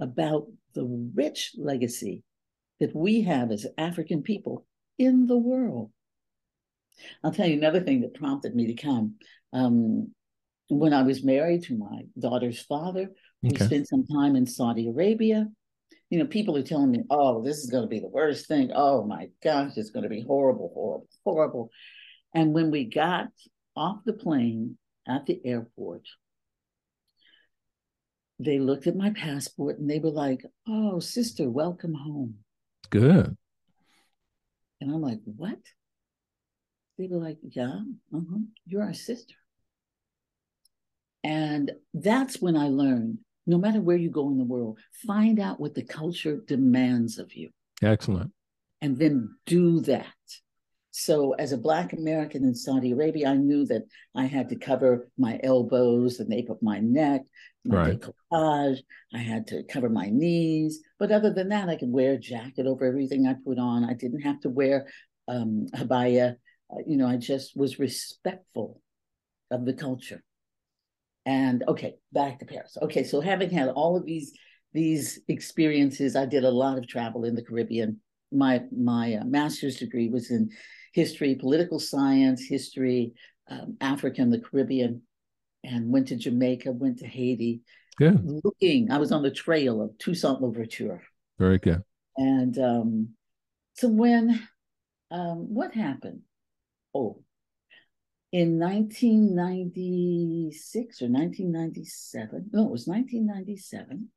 about 0.00 0.48
the 0.74 0.84
rich 1.14 1.52
legacy 1.56 2.24
that 2.80 2.94
we 2.94 3.22
have 3.22 3.52
as 3.52 3.66
African 3.78 4.22
people 4.22 4.66
in 4.98 5.26
the 5.26 5.36
world. 5.36 5.92
I'll 7.22 7.30
tell 7.32 7.46
you 7.46 7.56
another 7.56 7.80
thing 7.80 8.00
that 8.00 8.14
prompted 8.14 8.52
me 8.56 8.66
to 8.66 8.74
come. 8.74 9.14
Um, 9.52 10.12
when 10.68 10.92
I 10.92 11.02
was 11.02 11.22
married 11.22 11.62
to 11.64 11.78
my 11.78 12.02
daughter's 12.18 12.60
father, 12.60 13.10
we 13.42 13.50
Okay. 13.50 13.64
spent 13.64 13.88
some 13.88 14.04
time 14.06 14.34
in 14.34 14.44
Saudi 14.44 14.88
Arabia. 14.88 15.46
You 16.10 16.18
know, 16.18 16.26
people 16.26 16.56
are 16.56 16.64
telling 16.64 16.90
me, 16.90 17.04
oh, 17.10 17.44
this 17.44 17.58
is 17.58 17.70
going 17.70 17.84
to 17.84 17.88
be 17.88 18.00
the 18.00 18.08
worst 18.08 18.48
thing. 18.48 18.72
Oh 18.74 19.04
my 19.04 19.28
gosh, 19.40 19.76
it's 19.76 19.90
going 19.90 20.02
to 20.02 20.08
be 20.08 20.22
horrible, 20.22 20.72
horrible, 20.74 21.08
horrible. 21.24 21.70
And 22.34 22.52
when 22.52 22.72
we 22.72 22.86
got 22.86 23.28
off 23.76 24.04
the 24.04 24.12
plane 24.12 24.78
at 25.06 25.26
the 25.26 25.40
airport, 25.44 26.02
they 28.38 28.58
looked 28.58 28.86
at 28.86 28.96
my 28.96 29.10
passport 29.10 29.78
and 29.78 29.88
they 29.88 29.98
were 29.98 30.10
like, 30.10 30.44
oh, 30.68 31.00
sister, 31.00 31.48
welcome 31.48 31.94
home. 31.94 32.36
Good. 32.90 33.36
And 34.80 34.92
I'm 34.92 35.00
like, 35.00 35.20
what? 35.24 35.58
They 36.98 37.08
were 37.08 37.18
like, 37.18 37.38
yeah, 37.42 37.80
uh-huh, 38.14 38.38
you're 38.66 38.82
our 38.82 38.94
sister. 38.94 39.34
And 41.24 41.72
that's 41.92 42.40
when 42.40 42.56
I 42.56 42.68
learned 42.68 43.18
no 43.46 43.58
matter 43.58 43.80
where 43.80 43.96
you 43.96 44.10
go 44.10 44.28
in 44.30 44.38
the 44.38 44.44
world, 44.44 44.78
find 45.06 45.38
out 45.38 45.60
what 45.60 45.74
the 45.74 45.84
culture 45.84 46.40
demands 46.46 47.18
of 47.18 47.32
you 47.34 47.50
Excellent. 47.82 48.32
and 48.80 48.98
then 48.98 49.36
do 49.46 49.80
that. 49.80 50.06
So, 50.98 51.32
as 51.34 51.52
a 51.52 51.58
Black 51.58 51.92
American 51.92 52.42
in 52.42 52.54
Saudi 52.54 52.92
Arabia, 52.92 53.28
I 53.28 53.36
knew 53.36 53.66
that 53.66 53.82
I 54.14 54.24
had 54.24 54.48
to 54.48 54.56
cover 54.56 55.10
my 55.18 55.38
elbows, 55.42 56.16
the 56.16 56.24
nape 56.24 56.48
of 56.48 56.62
my 56.62 56.78
neck, 56.78 57.20
my 57.66 57.76
Right. 57.76 58.00
decolletage. 58.00 58.78
I 59.12 59.18
had 59.18 59.46
to 59.48 59.62
cover 59.64 59.90
my 59.90 60.08
knees. 60.08 60.80
But 60.98 61.12
other 61.12 61.30
than 61.30 61.50
that, 61.50 61.68
I 61.68 61.76
could 61.76 61.92
wear 61.92 62.14
a 62.14 62.18
jacket 62.18 62.66
over 62.66 62.86
everything 62.86 63.26
I 63.26 63.34
put 63.34 63.58
on. 63.58 63.84
I 63.84 63.92
didn't 63.92 64.22
have 64.22 64.40
to 64.40 64.48
wear 64.48 64.88
um, 65.28 65.66
abaya. 65.74 66.36
Uh, 66.70 66.78
you 66.86 66.96
know, 66.96 67.06
I 67.06 67.18
just 67.18 67.54
was 67.54 67.78
respectful 67.78 68.80
of 69.50 69.66
the 69.66 69.74
culture. 69.74 70.22
And 71.26 71.62
okay, 71.68 71.96
back 72.10 72.38
to 72.38 72.46
Paris. 72.46 72.78
Okay, 72.80 73.04
so 73.04 73.20
having 73.20 73.50
had 73.50 73.68
all 73.68 73.98
of 73.98 74.06
these 74.06 74.32
these 74.72 75.20
experiences, 75.28 76.16
I 76.16 76.24
did 76.24 76.44
a 76.44 76.50
lot 76.50 76.78
of 76.78 76.88
travel 76.88 77.26
in 77.26 77.34
the 77.34 77.44
Caribbean. 77.44 78.00
My 78.32 78.62
my 78.74 79.16
uh, 79.16 79.24
master's 79.24 79.76
degree 79.76 80.08
was 80.08 80.30
in 80.30 80.48
history, 80.96 81.34
political 81.34 81.78
science, 81.78 82.46
history, 82.46 83.12
um, 83.50 83.76
Africa 83.82 84.22
and 84.22 84.32
the 84.32 84.40
Caribbean, 84.40 85.02
and 85.62 85.92
went 85.92 86.08
to 86.08 86.16
Jamaica, 86.16 86.72
went 86.72 87.00
to 87.00 87.06
Haiti. 87.06 87.60
Good. 87.98 88.18
Looking, 88.42 88.90
I 88.90 88.96
was 88.96 89.12
on 89.12 89.22
the 89.22 89.30
trail 89.30 89.82
of 89.82 89.98
Toussaint 89.98 90.40
Louverture. 90.40 91.02
Very 91.38 91.58
good. 91.58 91.82
And 92.16 92.58
um, 92.58 93.10
so 93.74 93.88
when 93.88 94.48
um, 95.10 95.54
what 95.54 95.74
happened? 95.74 96.22
Oh, 96.94 97.22
in 98.32 98.58
1996 98.58 101.02
or 101.02 101.08
1997, 101.08 102.48
no, 102.52 102.64
it 102.64 102.70
was 102.70 102.86
1997. 102.86 104.08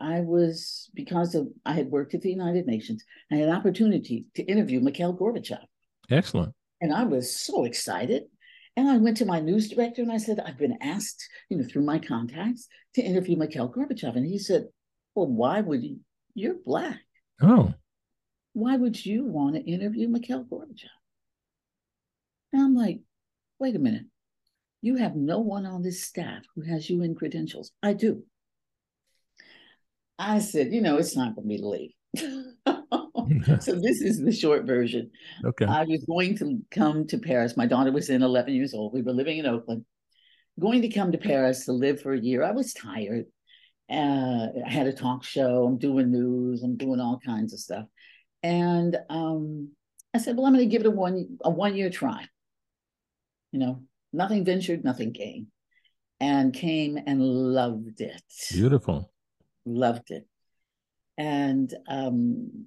I 0.00 0.20
was 0.20 0.90
because 0.94 1.34
of 1.34 1.48
I 1.64 1.74
had 1.74 1.90
worked 1.90 2.14
at 2.14 2.22
the 2.22 2.30
United 2.30 2.66
Nations. 2.66 3.04
I 3.30 3.36
had 3.36 3.48
an 3.48 3.54
opportunity 3.54 4.26
to 4.34 4.42
interview 4.42 4.80
Mikhail 4.80 5.14
Gorbachev. 5.14 5.62
Excellent. 6.10 6.54
And 6.80 6.92
I 6.92 7.04
was 7.04 7.34
so 7.34 7.64
excited. 7.64 8.24
And 8.76 8.88
I 8.88 8.96
went 8.96 9.18
to 9.18 9.26
my 9.26 9.40
news 9.40 9.68
director 9.68 10.00
and 10.00 10.12
I 10.12 10.16
said, 10.16 10.40
I've 10.40 10.56
been 10.56 10.78
asked, 10.80 11.28
you 11.48 11.58
know, 11.58 11.64
through 11.64 11.82
my 11.82 11.98
contacts 11.98 12.68
to 12.94 13.02
interview 13.02 13.36
Mikhail 13.36 13.68
Gorbachev. 13.70 14.16
And 14.16 14.26
he 14.26 14.38
said, 14.38 14.68
Well, 15.14 15.26
why 15.26 15.60
would 15.60 15.82
you? 15.82 15.98
You're 16.34 16.56
black. 16.64 17.00
Oh. 17.42 17.74
Why 18.52 18.76
would 18.76 19.04
you 19.04 19.24
want 19.24 19.56
to 19.56 19.62
interview 19.62 20.08
Mikhail 20.08 20.44
Gorbachev? 20.44 20.88
And 22.52 22.62
I'm 22.62 22.74
like, 22.74 23.00
wait 23.58 23.76
a 23.76 23.78
minute. 23.78 24.06
You 24.82 24.96
have 24.96 25.14
no 25.14 25.40
one 25.40 25.66
on 25.66 25.82
this 25.82 26.02
staff 26.02 26.42
who 26.54 26.62
has 26.62 26.88
UN 26.88 27.14
credentials. 27.14 27.70
I 27.82 27.92
do. 27.92 28.24
I 30.20 30.38
said, 30.38 30.72
you 30.72 30.82
know, 30.82 30.98
it's 30.98 31.14
time 31.14 31.34
for 31.34 31.40
me 31.40 31.58
to 31.58 31.66
leave. 31.66 31.92
so 33.60 33.74
this 33.74 34.02
is 34.02 34.22
the 34.22 34.32
short 34.32 34.64
version. 34.66 35.10
Okay. 35.44 35.64
I 35.64 35.84
was 35.84 36.04
going 36.04 36.36
to 36.38 36.60
come 36.70 37.06
to 37.06 37.18
Paris. 37.18 37.56
My 37.56 37.66
daughter 37.66 37.90
was 37.90 38.10
in 38.10 38.22
11 38.22 38.52
years 38.52 38.74
old. 38.74 38.92
We 38.92 39.00
were 39.00 39.12
living 39.12 39.38
in 39.38 39.46
Oakland. 39.46 39.86
Going 40.58 40.82
to 40.82 40.90
come 40.90 41.12
to 41.12 41.18
Paris 41.18 41.64
to 41.64 41.72
live 41.72 42.02
for 42.02 42.12
a 42.12 42.20
year. 42.20 42.44
I 42.44 42.50
was 42.50 42.74
tired. 42.74 43.24
Uh, 43.90 44.48
I 44.66 44.70
had 44.70 44.86
a 44.86 44.92
talk 44.92 45.24
show. 45.24 45.64
I'm 45.64 45.78
doing 45.78 46.12
news. 46.12 46.62
I'm 46.62 46.76
doing 46.76 47.00
all 47.00 47.18
kinds 47.24 47.54
of 47.54 47.60
stuff. 47.60 47.86
And 48.42 48.96
um, 49.08 49.70
I 50.12 50.18
said, 50.18 50.36
well, 50.36 50.46
I'm 50.46 50.52
going 50.52 50.64
to 50.64 50.70
give 50.70 50.82
it 50.82 50.86
a 50.86 50.90
one 50.90 51.38
a 51.42 51.50
one 51.50 51.76
year 51.76 51.88
try. 51.88 52.26
You 53.52 53.58
know, 53.58 53.82
nothing 54.12 54.44
ventured, 54.44 54.84
nothing 54.84 55.12
gained, 55.12 55.46
and 56.20 56.52
came 56.52 56.98
and 57.06 57.22
loved 57.22 58.00
it. 58.00 58.22
Beautiful. 58.52 59.10
Loved 59.70 60.10
it. 60.10 60.26
And 61.16 61.72
um, 61.88 62.66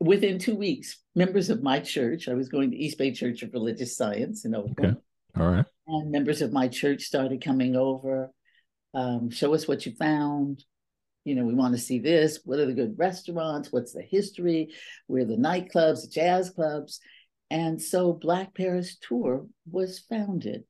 within 0.00 0.38
two 0.38 0.56
weeks, 0.56 0.98
members 1.14 1.50
of 1.50 1.62
my 1.62 1.80
church, 1.80 2.28
I 2.28 2.34
was 2.34 2.48
going 2.48 2.70
to 2.70 2.76
East 2.76 2.98
Bay 2.98 3.12
Church 3.12 3.42
of 3.42 3.52
Religious 3.52 3.96
Science 3.96 4.44
in 4.44 4.54
Oakland. 4.54 4.78
Okay. 4.80 4.96
All 5.38 5.50
right. 5.50 5.64
And 5.86 6.10
members 6.10 6.42
of 6.42 6.52
my 6.52 6.68
church 6.68 7.02
started 7.02 7.44
coming 7.44 7.76
over. 7.76 8.30
Um, 8.94 9.30
show 9.30 9.54
us 9.54 9.66
what 9.66 9.86
you 9.86 9.94
found. 9.94 10.64
You 11.24 11.36
know, 11.36 11.44
we 11.44 11.54
want 11.54 11.74
to 11.74 11.80
see 11.80 12.00
this. 12.00 12.40
What 12.44 12.58
are 12.58 12.66
the 12.66 12.74
good 12.74 12.98
restaurants? 12.98 13.72
What's 13.72 13.92
the 13.92 14.02
history? 14.02 14.74
Where 15.06 15.22
are 15.22 15.26
the 15.26 15.36
nightclubs, 15.36 16.02
the 16.02 16.08
jazz 16.08 16.50
clubs? 16.50 17.00
And 17.50 17.80
so 17.80 18.12
Black 18.12 18.54
Paris 18.54 18.96
Tour 19.00 19.46
was 19.70 20.00
founded. 20.00 20.64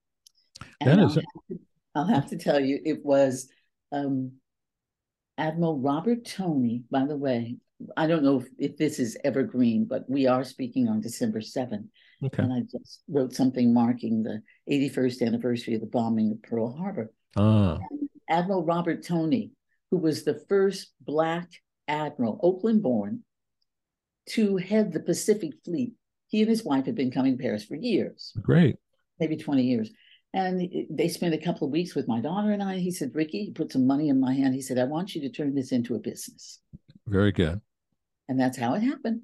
And 0.80 0.90
That 0.90 0.98
I'll, 0.98 1.08
have 1.08 1.14
to, 1.14 1.58
I'll 1.94 2.06
have 2.06 2.28
to 2.30 2.36
tell 2.36 2.60
you, 2.60 2.80
it 2.84 3.04
was 3.04 3.48
um, 3.92 4.32
Admiral 5.42 5.80
Robert 5.80 6.24
Toney, 6.24 6.84
by 6.90 7.04
the 7.04 7.16
way. 7.16 7.56
I 7.96 8.06
don't 8.06 8.22
know 8.22 8.38
if, 8.40 8.46
if 8.58 8.76
this 8.76 9.00
is 9.00 9.18
evergreen, 9.24 9.86
but 9.86 10.08
we 10.08 10.28
are 10.28 10.44
speaking 10.44 10.88
on 10.88 11.00
December 11.00 11.40
7th. 11.40 11.88
Okay. 12.24 12.42
And 12.44 12.52
I 12.52 12.60
just 12.60 13.02
wrote 13.08 13.34
something 13.34 13.74
marking 13.74 14.22
the 14.22 14.40
81st 14.70 15.26
anniversary 15.26 15.74
of 15.74 15.80
the 15.80 15.88
bombing 15.88 16.30
of 16.30 16.42
Pearl 16.48 16.72
Harbor. 16.72 17.12
Ah, 17.36 17.78
Admiral 18.30 18.64
Robert 18.64 19.04
Toney, 19.04 19.50
who 19.90 19.98
was 19.98 20.22
the 20.22 20.40
first 20.48 20.92
Black 21.00 21.50
admiral, 21.88 22.38
Oakland 22.42 22.80
born, 22.80 23.24
to 24.30 24.58
head 24.58 24.92
the 24.92 25.00
Pacific 25.00 25.54
Fleet. 25.64 25.94
He 26.28 26.40
and 26.40 26.48
his 26.48 26.64
wife 26.64 26.86
had 26.86 26.94
been 26.94 27.10
coming 27.10 27.36
to 27.36 27.42
Paris 27.42 27.64
for 27.64 27.74
years, 27.74 28.32
great. 28.40 28.76
maybe 29.18 29.36
20 29.36 29.64
years. 29.64 29.90
And 30.34 30.86
they 30.88 31.08
spent 31.08 31.34
a 31.34 31.38
couple 31.38 31.66
of 31.66 31.72
weeks 31.72 31.94
with 31.94 32.08
my 32.08 32.20
daughter 32.20 32.52
and 32.52 32.62
I. 32.62 32.78
He 32.78 32.90
said, 32.90 33.14
Ricki, 33.14 33.44
he 33.44 33.50
put 33.50 33.70
some 33.70 33.86
money 33.86 34.08
in 34.08 34.18
my 34.18 34.32
hand. 34.32 34.54
He 34.54 34.62
said, 34.62 34.78
I 34.78 34.84
want 34.84 35.14
you 35.14 35.20
to 35.22 35.28
turn 35.28 35.54
this 35.54 35.72
into 35.72 35.94
a 35.94 35.98
business. 35.98 36.60
Very 37.06 37.32
good. 37.32 37.60
And 38.28 38.40
that's 38.40 38.56
how 38.56 38.74
it 38.74 38.80
happened. 38.80 39.22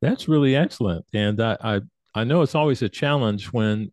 That's 0.00 0.28
really 0.28 0.54
excellent. 0.54 1.04
And 1.12 1.40
I, 1.40 1.56
I, 1.60 1.80
I 2.14 2.24
know 2.24 2.42
it's 2.42 2.54
always 2.54 2.82
a 2.82 2.88
challenge 2.88 3.46
when 3.46 3.90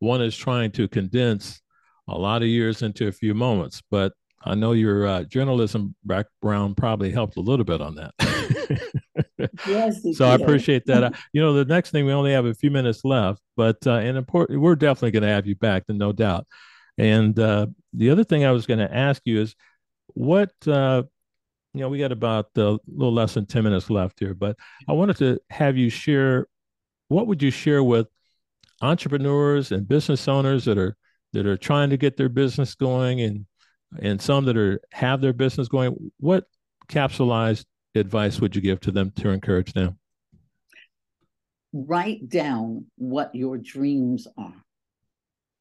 one 0.00 0.20
is 0.20 0.36
trying 0.36 0.72
to 0.72 0.88
condense 0.88 1.62
a 2.08 2.18
lot 2.18 2.42
of 2.42 2.48
years 2.48 2.82
into 2.82 3.08
a 3.08 3.12
few 3.12 3.32
moments, 3.32 3.82
but 3.90 4.12
I 4.44 4.54
know 4.54 4.72
your 4.72 5.06
uh, 5.06 5.24
journalism 5.24 5.94
background 6.04 6.76
probably 6.76 7.12
helped 7.12 7.36
a 7.36 7.40
little 7.40 7.64
bit 7.64 7.80
on 7.80 7.94
that. 7.94 8.12
Yes. 9.66 10.00
so 10.16 10.26
I 10.26 10.34
appreciate 10.34 10.86
that. 10.86 11.04
Uh, 11.04 11.10
you 11.32 11.40
know, 11.40 11.52
the 11.52 11.64
next 11.64 11.90
thing 11.90 12.06
we 12.06 12.12
only 12.12 12.32
have 12.32 12.46
a 12.46 12.54
few 12.54 12.70
minutes 12.70 13.04
left, 13.04 13.42
but 13.56 13.78
uh, 13.86 13.94
and 13.94 14.16
important, 14.16 14.60
we're 14.60 14.76
definitely 14.76 15.12
going 15.12 15.22
to 15.22 15.28
have 15.28 15.46
you 15.46 15.56
back, 15.56 15.84
and 15.88 15.98
no 15.98 16.12
doubt. 16.12 16.46
And 16.98 17.38
uh, 17.38 17.66
the 17.92 18.10
other 18.10 18.24
thing 18.24 18.44
I 18.44 18.52
was 18.52 18.66
going 18.66 18.80
to 18.80 18.94
ask 18.94 19.22
you 19.24 19.40
is, 19.40 19.54
what 20.14 20.52
uh, 20.66 21.04
you 21.74 21.80
know, 21.80 21.88
we 21.88 21.98
got 21.98 22.12
about 22.12 22.48
a 22.56 22.78
little 22.86 23.14
less 23.14 23.34
than 23.34 23.46
ten 23.46 23.64
minutes 23.64 23.90
left 23.90 24.20
here, 24.20 24.34
but 24.34 24.56
I 24.88 24.92
wanted 24.92 25.16
to 25.18 25.40
have 25.50 25.76
you 25.76 25.88
share. 25.88 26.46
What 27.08 27.26
would 27.26 27.42
you 27.42 27.50
share 27.50 27.82
with 27.82 28.08
entrepreneurs 28.80 29.72
and 29.72 29.86
business 29.86 30.28
owners 30.28 30.64
that 30.64 30.78
are 30.78 30.96
that 31.32 31.46
are 31.46 31.56
trying 31.56 31.90
to 31.90 31.96
get 31.96 32.16
their 32.16 32.28
business 32.28 32.74
going, 32.74 33.20
and 33.20 33.46
and 34.00 34.20
some 34.20 34.44
that 34.46 34.56
are 34.56 34.80
have 34.92 35.20
their 35.20 35.32
business 35.32 35.68
going? 35.68 36.12
What 36.18 36.44
capsulized 36.88 37.64
advice 38.00 38.40
would 38.40 38.56
you 38.56 38.62
give 38.62 38.80
to 38.80 38.90
them 38.90 39.12
to 39.16 39.30
encourage 39.30 39.72
them? 39.72 39.98
write 41.72 42.28
down 42.28 42.86
what 42.96 43.34
your 43.34 43.56
dreams 43.56 44.28
are 44.36 44.64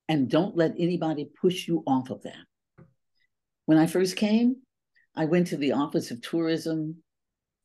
and 0.09 0.29
don't 0.29 0.57
let 0.57 0.73
anybody 0.77 1.29
push 1.39 1.67
you 1.67 1.83
off 1.87 2.09
of 2.09 2.21
that. 2.23 2.85
When 3.65 3.77
I 3.77 3.87
first 3.87 4.17
came, 4.17 4.57
I 5.15 5.25
went 5.25 5.47
to 5.47 5.57
the 5.57 5.71
Office 5.71 6.11
of 6.11 6.21
Tourism 6.21 6.97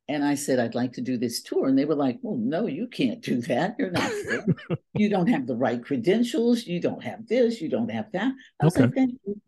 and 0.09 0.25
I 0.25 0.37
said, 0.37 0.61
I'd 0.61 0.77
like 0.77 0.93
to 0.93 1.01
do 1.01 1.17
this 1.17 1.43
tour. 1.43 1.67
And 1.67 1.77
they 1.77 1.85
were 1.85 1.97
like, 1.97 2.19
Well, 2.23 2.37
no, 2.37 2.69
you 2.69 2.87
can't 2.87 3.21
do 3.21 3.41
that. 3.43 3.75
You're 3.79 3.91
not 3.91 4.11
fit. 4.11 4.45
you 4.95 5.09
don't 5.09 5.27
have 5.27 5.49
the 5.49 5.57
right 5.57 5.85
credentials. 5.85 6.65
You 6.65 6.81
don't 6.81 7.03
have 7.03 7.27
this. 7.27 7.61
You 7.61 7.69
don't 7.69 7.91
have 7.91 8.13
that. 8.13 8.33
I 8.61 8.65
was 8.65 8.79
like, 8.79 8.95
Thank 8.95 9.19
you. 9.27 9.41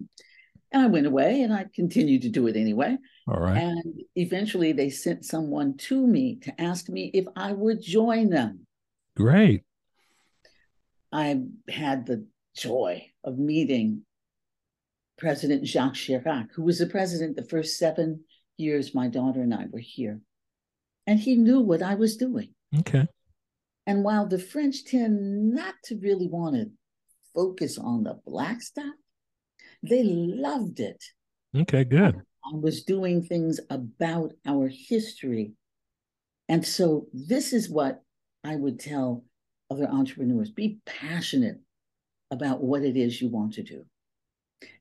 And 0.70 0.83
I 0.83 0.87
went 0.87 1.07
away 1.07 1.42
and 1.42 1.52
I 1.52 1.66
continued 1.74 2.22
to 2.22 2.28
do 2.28 2.46
it 2.46 2.57
anyway. 2.57 2.96
All 3.26 3.40
right. 3.40 3.57
And 3.57 4.00
eventually 4.16 4.72
they 4.72 4.90
sent 4.90 5.24
someone 5.24 5.76
to 5.78 6.07
me 6.07 6.37
to 6.42 6.61
ask 6.61 6.88
me 6.88 7.11
if 7.14 7.24
I 7.37 7.52
would 7.52 7.81
join 7.83 8.28
them. 8.28 8.66
Great. 9.16 9.64
I 11.11 11.42
had 11.68 12.07
the 12.07 12.26
joy 12.54 13.07
of 13.24 13.38
meeting 13.38 14.02
President 15.16 15.66
Jacques 15.66 15.94
Chirac, 15.94 16.48
who 16.54 16.62
was 16.62 16.78
the 16.78 16.87
president 16.87 17.37
the 17.37 17.42
first 17.44 17.78
seven 17.78 18.24
years 18.57 18.94
my 18.94 19.09
daughter 19.09 19.40
and 19.40 19.54
I 19.54 19.66
were 19.70 19.78
here. 19.78 20.20
And 21.07 21.18
he 21.18 21.37
knew 21.37 21.61
what 21.61 21.83
I 21.83 21.94
was 21.94 22.16
doing. 22.16 22.50
Okay. 22.81 23.07
And 23.87 24.04
while 24.04 24.26
the 24.26 24.38
French 24.38 24.85
tend 24.85 25.54
not 25.54 25.74
to 25.85 25.96
really 25.96 26.28
want 26.28 26.57
to 26.57 26.70
focus 27.35 27.78
on 27.78 28.04
the 28.04 28.20
Black 28.26 28.61
stuff, 28.61 28.94
they 29.83 30.03
loved 30.05 30.81
it. 30.81 31.03
Okay. 31.57 31.85
Good. 31.85 32.17
I 32.45 32.57
was 32.57 32.85
doing 32.85 33.23
things 33.23 33.61
about 33.71 34.33
our 34.47 34.69
history. 34.69 35.53
And 36.49 36.67
so, 36.67 37.07
this 37.12 37.53
is 37.53 37.69
what 37.69 38.03
I 38.45 38.57
would 38.57 38.81
tell 38.81 39.25
other 39.71 39.87
entrepreneurs 39.87 40.51
be 40.51 40.79
passionate 40.87 41.61
about 42.31 42.62
what 42.62 42.83
it 42.83 42.97
is 42.97 43.21
you 43.21 43.29
want 43.29 43.55
to 43.55 43.62
do. 43.62 43.85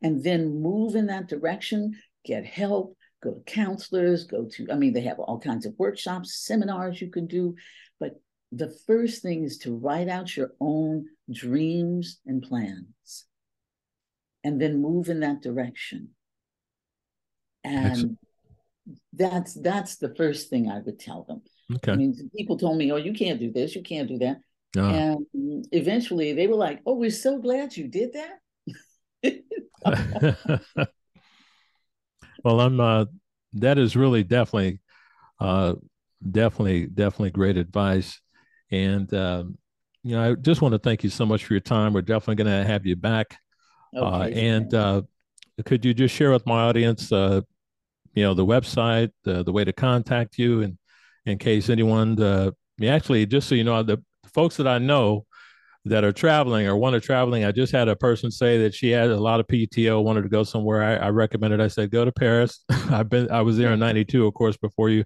And 0.01 0.23
then 0.23 0.61
move 0.61 0.95
in 0.95 1.07
that 1.07 1.27
direction, 1.27 1.97
get 2.25 2.45
help, 2.45 2.95
go 3.21 3.33
to 3.33 3.41
counselors, 3.41 4.23
go 4.25 4.45
to, 4.45 4.67
I 4.71 4.75
mean, 4.75 4.93
they 4.93 5.01
have 5.01 5.19
all 5.19 5.39
kinds 5.39 5.65
of 5.65 5.73
workshops, 5.77 6.45
seminars 6.45 7.01
you 7.01 7.09
can 7.09 7.27
do. 7.27 7.55
But 7.99 8.13
the 8.51 8.75
first 8.87 9.21
thing 9.21 9.43
is 9.43 9.57
to 9.59 9.75
write 9.75 10.07
out 10.07 10.35
your 10.35 10.53
own 10.59 11.05
dreams 11.31 12.19
and 12.25 12.41
plans 12.41 13.26
and 14.43 14.61
then 14.61 14.81
move 14.81 15.09
in 15.09 15.21
that 15.21 15.41
direction. 15.41 16.09
And 17.63 17.87
Excellent. 17.87 18.17
that's 19.13 19.53
that's 19.55 19.95
the 19.97 20.13
first 20.15 20.49
thing 20.49 20.69
I 20.69 20.79
would 20.79 20.99
tell 20.99 21.23
them. 21.23 21.41
Okay. 21.75 21.93
I 21.93 21.95
mean, 21.95 22.29
people 22.35 22.57
told 22.57 22.77
me, 22.77 22.91
"Oh, 22.91 22.97
you 22.97 23.13
can't 23.13 23.39
do 23.39 23.51
this, 23.51 23.75
you 23.75 23.83
can't 23.83 24.07
do 24.07 24.17
that," 24.19 24.37
Ah, 24.77 24.93
and 24.93 25.67
eventually 25.71 26.33
they 26.33 26.47
were 26.47 26.55
like, 26.55 26.81
"Oh, 26.85 26.95
we're 26.95 27.09
so 27.09 27.39
glad 27.39 27.75
you 27.75 27.87
did 27.87 28.13
that." 28.13 28.39
well, 32.43 32.61
I'm. 32.61 32.79
Uh, 32.79 33.05
that 33.53 33.77
is 33.77 33.95
really 33.95 34.23
definitely, 34.23 34.79
uh, 35.39 35.75
definitely, 36.31 36.87
definitely 36.87 37.31
great 37.31 37.57
advice, 37.57 38.19
and 38.71 39.11
um, 39.13 39.57
you 40.03 40.15
know, 40.15 40.31
I 40.31 40.35
just 40.35 40.61
want 40.61 40.73
to 40.73 40.79
thank 40.79 41.03
you 41.03 41.09
so 41.09 41.25
much 41.25 41.45
for 41.45 41.53
your 41.53 41.61
time. 41.61 41.93
We're 41.93 42.01
definitely 42.01 42.43
going 42.43 42.63
to 42.63 42.67
have 42.67 42.85
you 42.85 42.95
back, 42.95 43.37
okay, 43.95 44.05
uh, 44.05 44.27
and 44.27 44.73
uh, 44.73 45.01
could 45.65 45.83
you 45.85 45.93
just 45.93 46.13
share 46.15 46.31
with 46.31 46.45
my 46.45 46.63
audience, 46.63 47.11
uh, 47.11 47.41
you 48.13 48.23
know, 48.23 48.33
the 48.33 48.45
website, 48.45 49.11
the 49.23 49.43
the 49.43 49.51
way 49.51 49.63
to 49.63 49.73
contact 49.73 50.37
you, 50.37 50.61
and 50.61 50.77
in 51.25 51.37
case 51.37 51.69
anyone, 51.69 52.21
uh, 52.21 52.51
actually, 52.83 53.25
just 53.25 53.47
so 53.47 53.55
you 53.55 53.63
know, 53.63 53.83
the 53.83 54.01
folks 54.33 54.57
that 54.57 54.67
I 54.67 54.77
know 54.77 55.25
that 55.85 56.03
are 56.03 56.11
traveling 56.11 56.67
or 56.67 56.75
want 56.75 56.93
to 56.93 56.99
traveling. 56.99 57.45
I 57.45 57.51
just 57.51 57.71
had 57.71 57.87
a 57.87 57.95
person 57.95 58.29
say 58.29 58.57
that 58.59 58.73
she 58.73 58.89
had 58.89 59.09
a 59.09 59.17
lot 59.17 59.39
of 59.39 59.47
PTO, 59.47 60.03
wanted 60.03 60.23
to 60.23 60.29
go 60.29 60.43
somewhere. 60.43 60.83
I, 60.83 61.07
I 61.07 61.09
recommended. 61.09 61.61
I 61.61 61.67
said, 61.67 61.91
go 61.91 62.05
to 62.05 62.11
Paris. 62.11 62.63
I've 62.69 63.09
been. 63.09 63.31
I 63.31 63.41
was 63.41 63.57
there 63.57 63.73
in 63.73 63.79
'92, 63.79 64.25
of 64.25 64.33
course, 64.33 64.57
before 64.57 64.89
you 64.89 65.05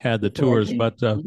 had 0.00 0.20
the 0.20 0.30
tours. 0.30 0.72
But 0.72 1.02
uh. 1.02 1.18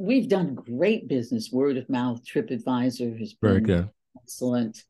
we've 0.00 0.28
done 0.28 0.54
great 0.54 1.08
business. 1.08 1.50
Word 1.52 1.76
of 1.76 1.88
mouth, 1.88 2.24
TripAdvisor 2.24 3.18
has 3.18 3.34
been 3.34 3.50
very 3.50 3.60
good, 3.60 3.90
excellent 4.22 4.84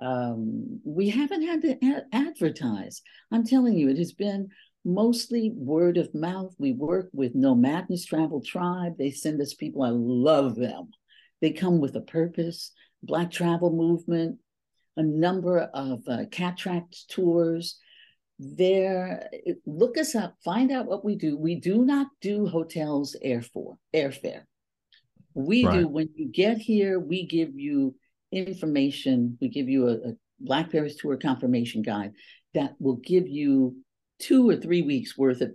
um, 0.00 0.80
we 0.84 1.08
haven't 1.10 1.42
had 1.42 1.62
to 1.62 1.84
ad- 1.84 2.06
advertise. 2.12 3.02
I'm 3.30 3.44
telling 3.44 3.74
you, 3.74 3.88
it 3.88 3.98
has 3.98 4.12
been 4.12 4.48
mostly 4.84 5.52
word 5.54 5.96
of 5.96 6.14
mouth. 6.14 6.54
We 6.58 6.72
work 6.72 7.08
with 7.12 7.34
Nomadness 7.34 8.04
Travel 8.04 8.42
Tribe. 8.42 8.96
They 8.98 9.10
send 9.10 9.40
us 9.40 9.54
people. 9.54 9.82
I 9.82 9.90
love 9.90 10.56
them. 10.56 10.90
They 11.40 11.52
come 11.52 11.80
with 11.80 11.94
a 11.96 12.00
purpose. 12.00 12.72
Black 13.02 13.30
Travel 13.30 13.70
Movement, 13.70 14.38
a 14.96 15.02
number 15.02 15.60
of 15.60 16.00
uh, 16.08 16.24
cataract 16.30 17.08
tours. 17.08 17.78
There, 18.38 19.28
look 19.64 19.96
us 19.96 20.14
up. 20.14 20.34
Find 20.44 20.72
out 20.72 20.86
what 20.86 21.04
we 21.04 21.14
do. 21.14 21.36
We 21.36 21.54
do 21.54 21.84
not 21.84 22.08
do 22.20 22.46
hotels 22.46 23.14
air 23.22 23.42
for 23.42 23.76
airfare. 23.94 24.42
We 25.34 25.66
right. 25.66 25.80
do 25.80 25.88
when 25.88 26.08
you 26.14 26.28
get 26.28 26.58
here. 26.58 26.98
We 26.98 27.26
give 27.26 27.58
you 27.58 27.94
information. 28.32 29.38
We 29.40 29.48
give 29.48 29.68
you 29.68 29.88
a, 29.88 29.92
a 29.92 30.12
Black 30.40 30.70
Paris 30.70 30.96
Tour 30.96 31.16
confirmation 31.16 31.82
guide 31.82 32.12
that 32.54 32.74
will 32.78 32.96
give 32.96 33.28
you 33.28 33.76
two 34.18 34.48
or 34.48 34.56
three 34.56 34.82
weeks 34.82 35.18
worth 35.18 35.40
of 35.40 35.52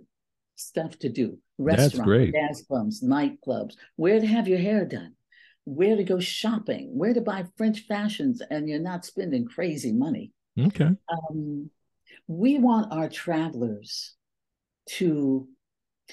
stuff 0.56 0.98
to 1.00 1.08
do. 1.08 1.38
Restaurants, 1.58 2.32
gas 2.32 2.62
pumps, 2.62 3.04
nightclubs, 3.04 3.74
where 3.96 4.18
to 4.18 4.26
have 4.26 4.48
your 4.48 4.58
hair 4.58 4.86
done, 4.86 5.14
where 5.64 5.96
to 5.96 6.04
go 6.04 6.18
shopping, 6.18 6.90
where 6.96 7.12
to 7.12 7.20
buy 7.20 7.44
French 7.56 7.86
fashions, 7.86 8.42
and 8.50 8.68
you're 8.68 8.78
not 8.78 9.04
spending 9.04 9.46
crazy 9.46 9.92
money. 9.92 10.32
Okay. 10.58 10.90
Um, 11.08 11.70
we 12.26 12.58
want 12.58 12.92
our 12.92 13.08
travelers 13.08 14.14
to 14.86 15.48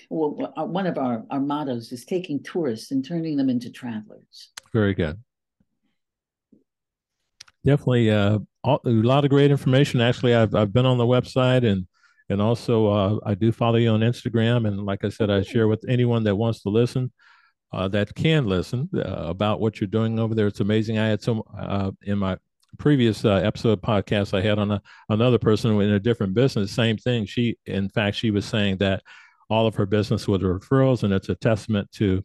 well, 0.10 0.54
one 0.68 0.88
of 0.88 0.98
our, 0.98 1.24
our 1.30 1.40
mottos 1.40 1.92
is 1.92 2.06
taking 2.06 2.44
tourists 2.44 2.92
and 2.92 3.06
turning 3.06 3.38
them 3.38 3.50
into 3.50 3.72
travelers. 3.72 4.52
Very 4.74 4.94
good 4.94 5.20
definitely 7.68 8.10
uh, 8.10 8.40
a 8.64 8.80
lot 8.86 9.26
of 9.26 9.30
great 9.30 9.52
information. 9.52 10.02
Actually, 10.02 10.34
I've 10.34 10.56
I've 10.56 10.74
been 10.74 10.86
on 10.86 10.98
the 10.98 11.06
website 11.06 11.70
and 11.70 11.86
and 12.30 12.42
also 12.42 12.88
uh, 12.88 13.20
I 13.26 13.36
do 13.36 13.52
follow 13.52 13.78
you 13.78 13.90
on 13.90 14.00
Instagram. 14.00 14.68
And 14.68 14.86
like 14.86 15.04
I 15.04 15.10
said, 15.10 15.30
I 15.30 15.42
share 15.44 15.68
with 15.68 15.84
anyone 15.88 16.24
that 16.24 16.36
wants 16.36 16.62
to 16.64 16.70
listen, 16.70 17.12
uh, 17.72 17.88
that 17.90 18.16
can 18.16 18.48
listen 18.48 18.90
uh, 18.96 19.00
about 19.00 19.60
what 19.60 19.80
you're 19.80 19.88
doing 19.88 20.18
over 20.20 20.34
there. 20.34 20.48
It's 20.48 20.62
amazing. 20.62 20.98
I 20.98 21.08
had 21.08 21.22
some 21.22 21.44
uh, 21.58 21.92
in 22.04 22.18
my 22.18 22.38
previous 22.78 23.24
uh, 23.26 23.36
episode 23.36 23.82
podcast 23.82 24.38
I 24.38 24.42
had 24.42 24.60
on 24.60 24.72
a, 24.72 24.82
another 25.10 25.38
person 25.38 25.80
in 25.82 25.92
a 25.92 26.00
different 26.00 26.34
business. 26.34 26.72
Same 26.72 26.98
thing. 26.98 27.26
She, 27.26 27.58
in 27.66 27.90
fact, 27.90 28.18
she 28.18 28.32
was 28.32 28.46
saying 28.46 28.78
that 28.78 29.04
all 29.50 29.68
of 29.68 29.76
her 29.76 29.86
business 29.86 30.28
with 30.28 30.42
referrals, 30.42 31.04
and 31.04 31.14
it's 31.14 31.30
a 31.30 31.36
testament 31.36 31.92
to 31.94 32.24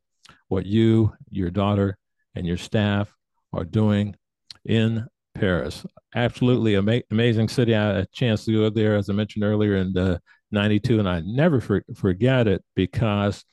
what 0.48 0.66
you, 0.66 1.12
your 1.30 1.50
daughter, 1.50 1.96
and 2.35 2.46
your 2.46 2.56
staff 2.56 3.14
are 3.52 3.64
doing 3.64 4.16
in 4.64 5.06
Paris. 5.35 5.85
Absolutely 6.14 6.76
ama- 6.76 7.02
amazing 7.11 7.48
city. 7.48 7.74
I 7.74 7.87
had 7.87 7.96
a 7.96 8.06
chance 8.06 8.44
to 8.44 8.52
go 8.52 8.70
there, 8.70 8.96
as 8.96 9.08
I 9.08 9.12
mentioned 9.12 9.44
earlier, 9.44 9.76
in 9.76 9.96
uh, 9.96 10.18
92, 10.50 10.98
and 10.98 11.08
I 11.08 11.20
never 11.20 11.61
for- 11.61 11.85
forget 11.94 12.46
it 12.46 12.62
because 12.74 13.44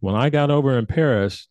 when 0.00 0.14
I 0.14 0.30
got 0.30 0.50
over 0.50 0.78
in 0.78 0.86
Paris, 0.86 1.48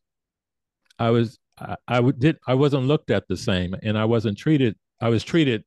I 0.99 1.09
was 1.09 1.39
I, 1.59 1.75
I 1.87 2.01
did 2.11 2.37
I 2.47 2.53
wasn't 2.53 2.85
looked 2.85 3.11
at 3.11 3.27
the 3.27 3.37
same, 3.37 3.75
and 3.83 3.97
I 3.97 4.05
wasn't 4.05 4.37
treated. 4.37 4.75
I 5.01 5.09
was 5.09 5.23
treated 5.23 5.63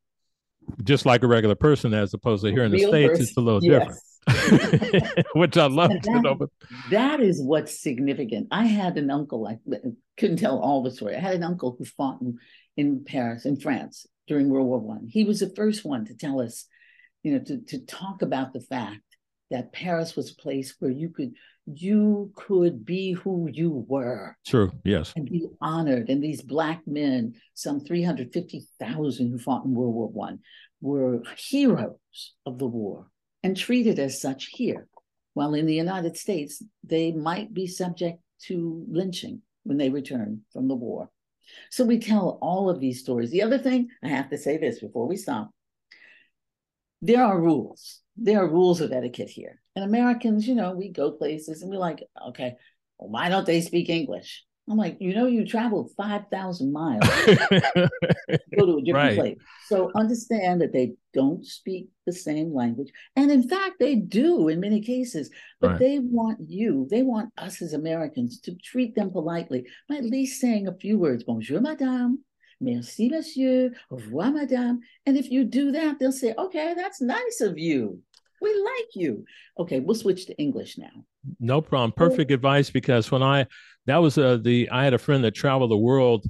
just 0.82 1.06
like 1.06 1.22
a 1.22 1.26
regular 1.26 1.54
person, 1.54 1.94
as 1.94 2.14
opposed 2.14 2.44
to 2.44 2.50
here 2.50 2.64
in 2.64 2.72
the 2.72 2.78
states, 2.78 3.10
person. 3.10 3.22
it's 3.22 3.36
a 3.36 3.40
little 3.40 3.62
yes. 3.62 3.72
different. 3.72 4.00
which 5.34 5.56
I 5.56 5.66
love. 5.66 5.90
That, 5.90 6.20
know, 6.22 6.34
but... 6.34 6.50
that 6.90 7.20
is 7.20 7.40
what's 7.40 7.80
significant. 7.80 8.48
I 8.50 8.66
had 8.66 8.96
an 8.96 9.10
uncle. 9.10 9.46
I 9.46 9.58
couldn't 10.16 10.38
tell 10.38 10.58
all 10.58 10.82
the 10.82 10.90
story. 10.90 11.16
I 11.16 11.20
had 11.20 11.34
an 11.34 11.44
uncle 11.44 11.76
who 11.78 11.84
fought 11.84 12.20
in, 12.20 12.38
in 12.76 13.04
Paris, 13.04 13.46
in 13.46 13.58
France, 13.58 14.06
during 14.26 14.48
World 14.48 14.66
War 14.66 14.78
One. 14.78 15.06
He 15.08 15.24
was 15.24 15.40
the 15.40 15.52
first 15.54 15.84
one 15.84 16.06
to 16.06 16.14
tell 16.14 16.40
us, 16.40 16.66
you 17.22 17.32
know, 17.34 17.44
to, 17.44 17.58
to 17.58 17.86
talk 17.86 18.22
about 18.22 18.52
the 18.52 18.60
fact 18.60 19.02
that 19.50 19.72
Paris 19.72 20.16
was 20.16 20.32
a 20.32 20.42
place 20.42 20.74
where 20.80 20.90
you 20.90 21.10
could 21.10 21.32
you 21.66 22.32
could 22.36 22.84
be 22.84 23.12
who 23.12 23.48
you 23.52 23.84
were. 23.88 24.36
True. 24.46 24.72
Yes. 24.84 25.12
And 25.16 25.28
be 25.28 25.46
honored. 25.60 26.08
And 26.08 26.22
these 26.22 26.42
black 26.42 26.82
men, 26.86 27.34
some 27.54 27.80
350,000 27.80 29.30
who 29.30 29.38
fought 29.38 29.64
in 29.64 29.74
World 29.74 29.94
War 29.94 30.08
One, 30.08 30.40
were 30.80 31.22
heroes 31.36 32.34
of 32.44 32.58
the 32.58 32.66
war 32.66 33.08
and 33.42 33.56
treated 33.56 33.98
as 33.98 34.20
such 34.20 34.46
here. 34.52 34.88
While 35.34 35.54
in 35.54 35.66
the 35.66 35.74
United 35.74 36.16
States, 36.16 36.62
they 36.82 37.12
might 37.12 37.52
be 37.52 37.66
subject 37.66 38.20
to 38.44 38.84
lynching 38.88 39.42
when 39.64 39.76
they 39.76 39.90
return 39.90 40.42
from 40.52 40.68
the 40.68 40.74
war. 40.74 41.10
So 41.70 41.84
we 41.84 41.98
tell 41.98 42.38
all 42.40 42.70
of 42.70 42.80
these 42.80 43.00
stories. 43.00 43.30
The 43.30 43.42
other 43.42 43.58
thing, 43.58 43.88
I 44.02 44.08
have 44.08 44.30
to 44.30 44.38
say 44.38 44.56
this 44.56 44.80
before 44.80 45.06
we 45.06 45.16
stop 45.16 45.50
there 47.02 47.22
are 47.22 47.40
rules. 47.40 48.00
There 48.16 48.42
are 48.42 48.48
rules 48.48 48.80
of 48.80 48.92
etiquette 48.92 49.28
here. 49.28 49.60
And 49.74 49.84
Americans, 49.84 50.48
you 50.48 50.54
know, 50.54 50.72
we 50.72 50.88
go 50.88 51.12
places 51.12 51.62
and 51.62 51.70
we're 51.70 51.78
like, 51.78 52.02
okay, 52.28 52.54
why 52.96 53.28
don't 53.28 53.46
they 53.46 53.60
speak 53.60 53.88
English? 53.88 54.44
I'm 54.68 54.76
like, 54.76 54.96
you 55.00 55.14
know, 55.14 55.26
you 55.26 55.46
traveled 55.46 55.92
5,000 55.96 56.72
miles 56.72 57.00
to 57.24 57.90
go 58.58 58.66
to 58.66 58.78
a 58.78 58.82
different 58.82 58.94
right. 58.94 59.16
place. 59.16 59.38
So 59.66 59.92
understand 59.94 60.60
that 60.60 60.72
they 60.72 60.94
don't 61.14 61.46
speak 61.46 61.88
the 62.04 62.12
same 62.12 62.52
language. 62.52 62.90
And 63.14 63.30
in 63.30 63.48
fact, 63.48 63.76
they 63.78 63.94
do 63.94 64.48
in 64.48 64.58
many 64.58 64.80
cases, 64.80 65.30
but 65.60 65.72
right. 65.72 65.78
they 65.78 65.98
want 66.00 66.40
you, 66.48 66.88
they 66.90 67.02
want 67.02 67.32
us 67.38 67.62
as 67.62 67.74
Americans 67.74 68.40
to 68.40 68.56
treat 68.56 68.96
them 68.96 69.10
politely 69.10 69.66
by 69.88 69.96
at 69.96 70.04
least 70.04 70.40
saying 70.40 70.66
a 70.66 70.74
few 70.74 70.98
words 70.98 71.22
Bonjour, 71.22 71.60
madame. 71.60 72.24
Merci, 72.60 73.08
monsieur. 73.08 73.70
Au 73.90 73.96
revoir, 73.96 74.32
madame. 74.32 74.80
And 75.04 75.16
if 75.16 75.30
you 75.30 75.44
do 75.44 75.72
that, 75.72 75.98
they'll 75.98 76.10
say, 76.10 76.34
okay, 76.36 76.74
that's 76.74 77.00
nice 77.00 77.40
of 77.40 77.58
you. 77.58 78.00
We 78.40 78.50
like 78.50 78.94
you. 78.94 79.24
Okay, 79.58 79.80
we'll 79.80 79.94
switch 79.94 80.26
to 80.26 80.36
English 80.38 80.78
now. 80.78 81.04
No 81.40 81.60
problem. 81.60 81.92
Perfect 81.92 82.30
advice 82.30 82.70
because 82.70 83.10
when 83.10 83.22
I 83.22 83.46
that 83.86 83.98
was 83.98 84.18
uh, 84.18 84.38
the 84.40 84.68
I 84.70 84.84
had 84.84 84.94
a 84.94 84.98
friend 84.98 85.24
that 85.24 85.34
traveled 85.34 85.70
the 85.70 85.76
world 85.76 86.26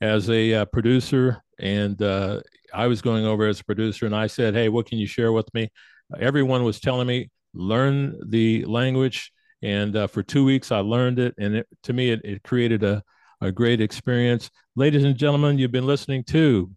as 0.00 0.28
a 0.28 0.54
uh, 0.54 0.64
producer, 0.66 1.42
and 1.58 2.00
uh, 2.02 2.40
I 2.72 2.86
was 2.86 3.02
going 3.02 3.24
over 3.24 3.46
as 3.46 3.60
a 3.60 3.64
producer, 3.64 4.06
and 4.06 4.14
I 4.14 4.26
said, 4.26 4.54
"Hey, 4.54 4.68
what 4.68 4.86
can 4.86 4.98
you 4.98 5.06
share 5.06 5.32
with 5.32 5.52
me?" 5.54 5.70
Everyone 6.18 6.64
was 6.64 6.80
telling 6.80 7.06
me 7.06 7.30
learn 7.54 8.18
the 8.28 8.64
language, 8.64 9.32
and 9.62 9.96
uh, 9.96 10.06
for 10.06 10.22
two 10.22 10.44
weeks 10.44 10.72
I 10.72 10.78
learned 10.78 11.18
it, 11.18 11.34
and 11.38 11.56
it, 11.56 11.66
to 11.84 11.92
me 11.92 12.10
it, 12.10 12.20
it 12.24 12.42
created 12.42 12.82
a 12.82 13.02
a 13.40 13.52
great 13.52 13.80
experience. 13.80 14.50
Ladies 14.76 15.04
and 15.04 15.16
gentlemen, 15.16 15.58
you've 15.58 15.70
been 15.70 15.86
listening 15.86 16.24
to 16.24 16.70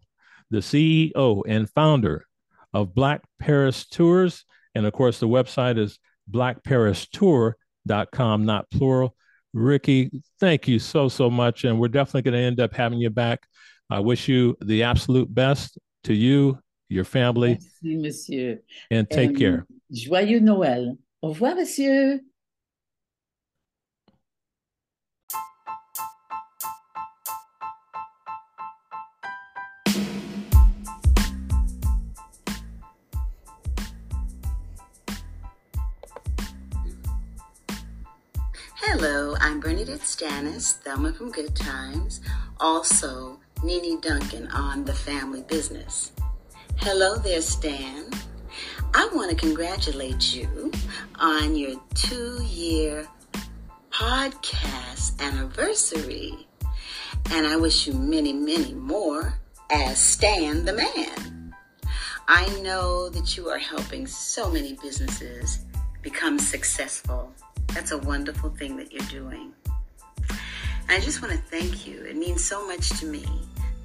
the 0.50 0.58
CEO 0.58 1.42
and 1.46 1.68
founder 1.70 2.26
of 2.72 2.94
Black 2.94 3.22
Paris 3.38 3.86
Tours. 3.86 4.44
And 4.74 4.86
of 4.86 4.92
course, 4.92 5.18
the 5.18 5.28
website 5.28 5.78
is 5.78 5.98
blackparistour.com, 6.30 8.44
not 8.44 8.70
plural. 8.70 9.16
Ricki, 9.58 10.10
thank 10.40 10.68
you 10.68 10.78
so, 10.78 11.08
so 11.08 11.28
much. 11.30 11.64
And 11.64 11.78
we're 11.80 11.88
definitely 11.88 12.22
going 12.30 12.40
to 12.40 12.46
end 12.46 12.60
up 12.60 12.72
having 12.74 12.98
you 12.98 13.10
back. 13.10 13.40
I 13.90 14.00
wish 14.00 14.28
you 14.28 14.56
the 14.60 14.82
absolute 14.82 15.32
best 15.34 15.78
to 16.04 16.14
you, 16.14 16.58
your 16.88 17.04
family. 17.04 17.58
Merci, 17.82 17.96
monsieur. 17.96 18.60
And 18.90 19.08
take 19.08 19.30
Um, 19.30 19.36
care. 19.36 19.66
Joyeux 19.92 20.40
Noël. 20.40 20.96
Au 21.22 21.28
revoir, 21.30 21.56
monsieur. 21.56 22.20
Hello, 39.00 39.36
I'm 39.40 39.62
BernNadette 39.62 40.00
Stanis, 40.00 40.72
Thelma 40.78 41.12
from 41.12 41.30
Good 41.30 41.54
Times, 41.54 42.20
also 42.58 43.38
Nene 43.62 44.00
Duncan 44.00 44.48
on 44.48 44.84
The 44.84 44.92
Family 44.92 45.42
Business. 45.42 46.10
Hello 46.78 47.14
there, 47.14 47.40
Stan. 47.40 48.10
I 48.94 49.08
want 49.12 49.30
to 49.30 49.36
congratulate 49.36 50.34
you 50.34 50.72
on 51.14 51.54
your 51.54 51.80
two 51.94 52.42
year 52.42 53.06
podcast 53.92 55.20
anniversary, 55.20 56.48
and 57.30 57.46
I 57.46 57.54
wish 57.54 57.86
you 57.86 57.92
many, 57.92 58.32
many 58.32 58.74
more 58.74 59.38
as 59.70 59.96
Stan 60.00 60.64
the 60.64 60.72
Man. 60.72 61.54
I 62.26 62.48
know 62.62 63.08
that 63.10 63.36
you 63.36 63.48
are 63.48 63.58
helping 63.58 64.08
so 64.08 64.50
many 64.50 64.72
businesses 64.82 65.60
become 66.02 66.40
successful. 66.40 67.32
That's 67.74 67.92
a 67.92 67.98
wonderful 67.98 68.50
thing 68.50 68.76
that 68.76 68.92
you're 68.92 69.06
doing. 69.06 69.52
I 70.88 71.00
just 71.00 71.20
want 71.22 71.34
to 71.34 71.38
thank 71.38 71.86
you. 71.86 72.02
It 72.04 72.16
means 72.16 72.42
so 72.44 72.66
much 72.66 72.88
to 73.00 73.06
me 73.06 73.26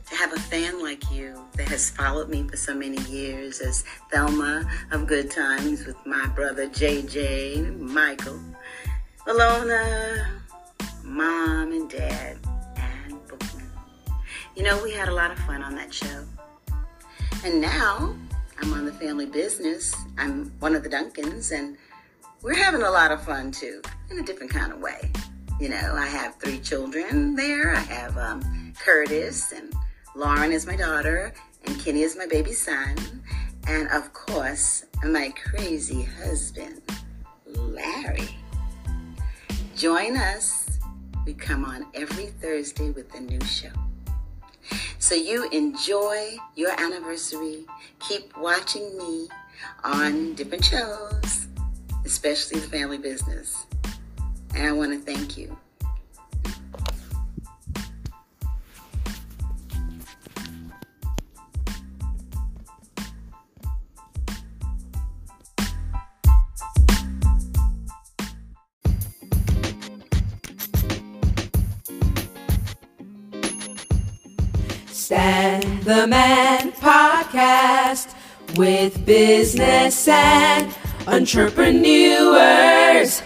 to 0.10 0.15
have 0.15 0.34
a 0.34 0.39
fan 0.39 0.82
like 0.82 1.12
you 1.12 1.39
that 1.56 1.67
has 1.67 1.89
followed 1.89 2.30
me 2.30 2.48
for 2.48 2.56
so 2.56 2.74
many 2.74 3.02
years 3.04 3.60
as 3.60 3.84
Thelma 4.12 4.65
of 4.91 5.08
Good 5.08 5.30
Times 5.30 5.86
with 5.86 5.98
my 6.06 6.28
brother 6.28 6.67
JJ, 6.67 7.78
Michael, 7.80 8.39
Willona, 9.28 10.28
mom 11.04 11.72
and 11.72 11.89
dad, 11.89 12.38
and 12.78 13.28
Bookman. 13.28 13.69
You 14.56 14.63
know, 14.63 14.82
we 14.84 14.91
had 14.91 15.10
a 15.10 15.13
lot 15.13 15.32
of 15.32 15.39
fun 15.39 15.62
on 15.62 15.76
that 15.76 15.93
show. 15.93 16.24
And 17.43 17.60
now 17.60 18.15
I'm 18.62 18.74
on 18.74 18.86
the 18.86 18.93
family 18.93 19.26
business. 19.26 19.93
I'm 20.17 20.52
one 20.60 20.76
of 20.76 20.84
the 20.84 20.89
Duncans, 20.89 21.52
and 21.52 21.78
we're 22.43 22.56
having 22.56 22.82
a 22.82 22.91
lot 22.91 23.12
of 23.12 23.23
fun 23.23 23.51
too, 23.51 23.82
in 24.12 24.19
a 24.19 24.21
different 24.21 24.51
kind 24.51 24.73
of 24.73 24.79
way. 24.79 25.12
You 25.60 25.69
know, 25.69 25.95
I 25.95 26.06
have 26.06 26.36
three 26.36 26.60
children 26.60 27.36
there. 27.36 27.73
I 27.73 27.79
have 27.79 28.17
um, 28.17 28.73
Curtis, 28.77 29.53
and 29.53 29.73
Lauren 30.13 30.51
is 30.51 30.67
my 30.67 30.75
daughter, 30.75 31.34
and 31.65 31.79
Kenny 31.79 32.01
is 32.01 32.17
my 32.17 32.27
baby 32.27 32.51
son, 32.51 32.97
and 33.67 33.88
of 33.89 34.12
course, 34.12 34.86
my 35.06 35.34
crazy 35.41 36.03
husband, 36.03 36.82
Larry. 37.45 38.36
Join 39.77 40.17
us. 40.17 40.79
We 41.25 41.34
come 41.34 41.63
on 41.63 41.86
every 41.93 42.25
Thursday 42.25 42.91
with 42.91 43.13
a 43.15 43.21
new 43.21 43.39
show. 43.45 43.69
So 44.99 45.15
you 45.15 45.49
enjoy 45.49 46.36
your 46.56 46.71
anniversary. 46.79 47.65
Keep 47.99 48.38
watching 48.38 48.97
me 48.97 49.29
on 49.84 50.34
different 50.34 50.65
shows, 50.65 51.23
especially 52.06 52.60
the 52.60 52.68
family 52.68 52.98
business. 52.98 53.66
And 54.56 54.68
I 54.68 54.72
want 54.72 54.92
to 54.92 55.00
thank 55.00 55.38
you. 55.38 55.58
Stan 74.88 75.82
the 75.82 76.08
Man 76.08 76.72
podcast 76.74 78.16
with 78.58 79.06
business 79.06 80.08
and 80.08 80.74
entrepreneurs. 81.08 83.22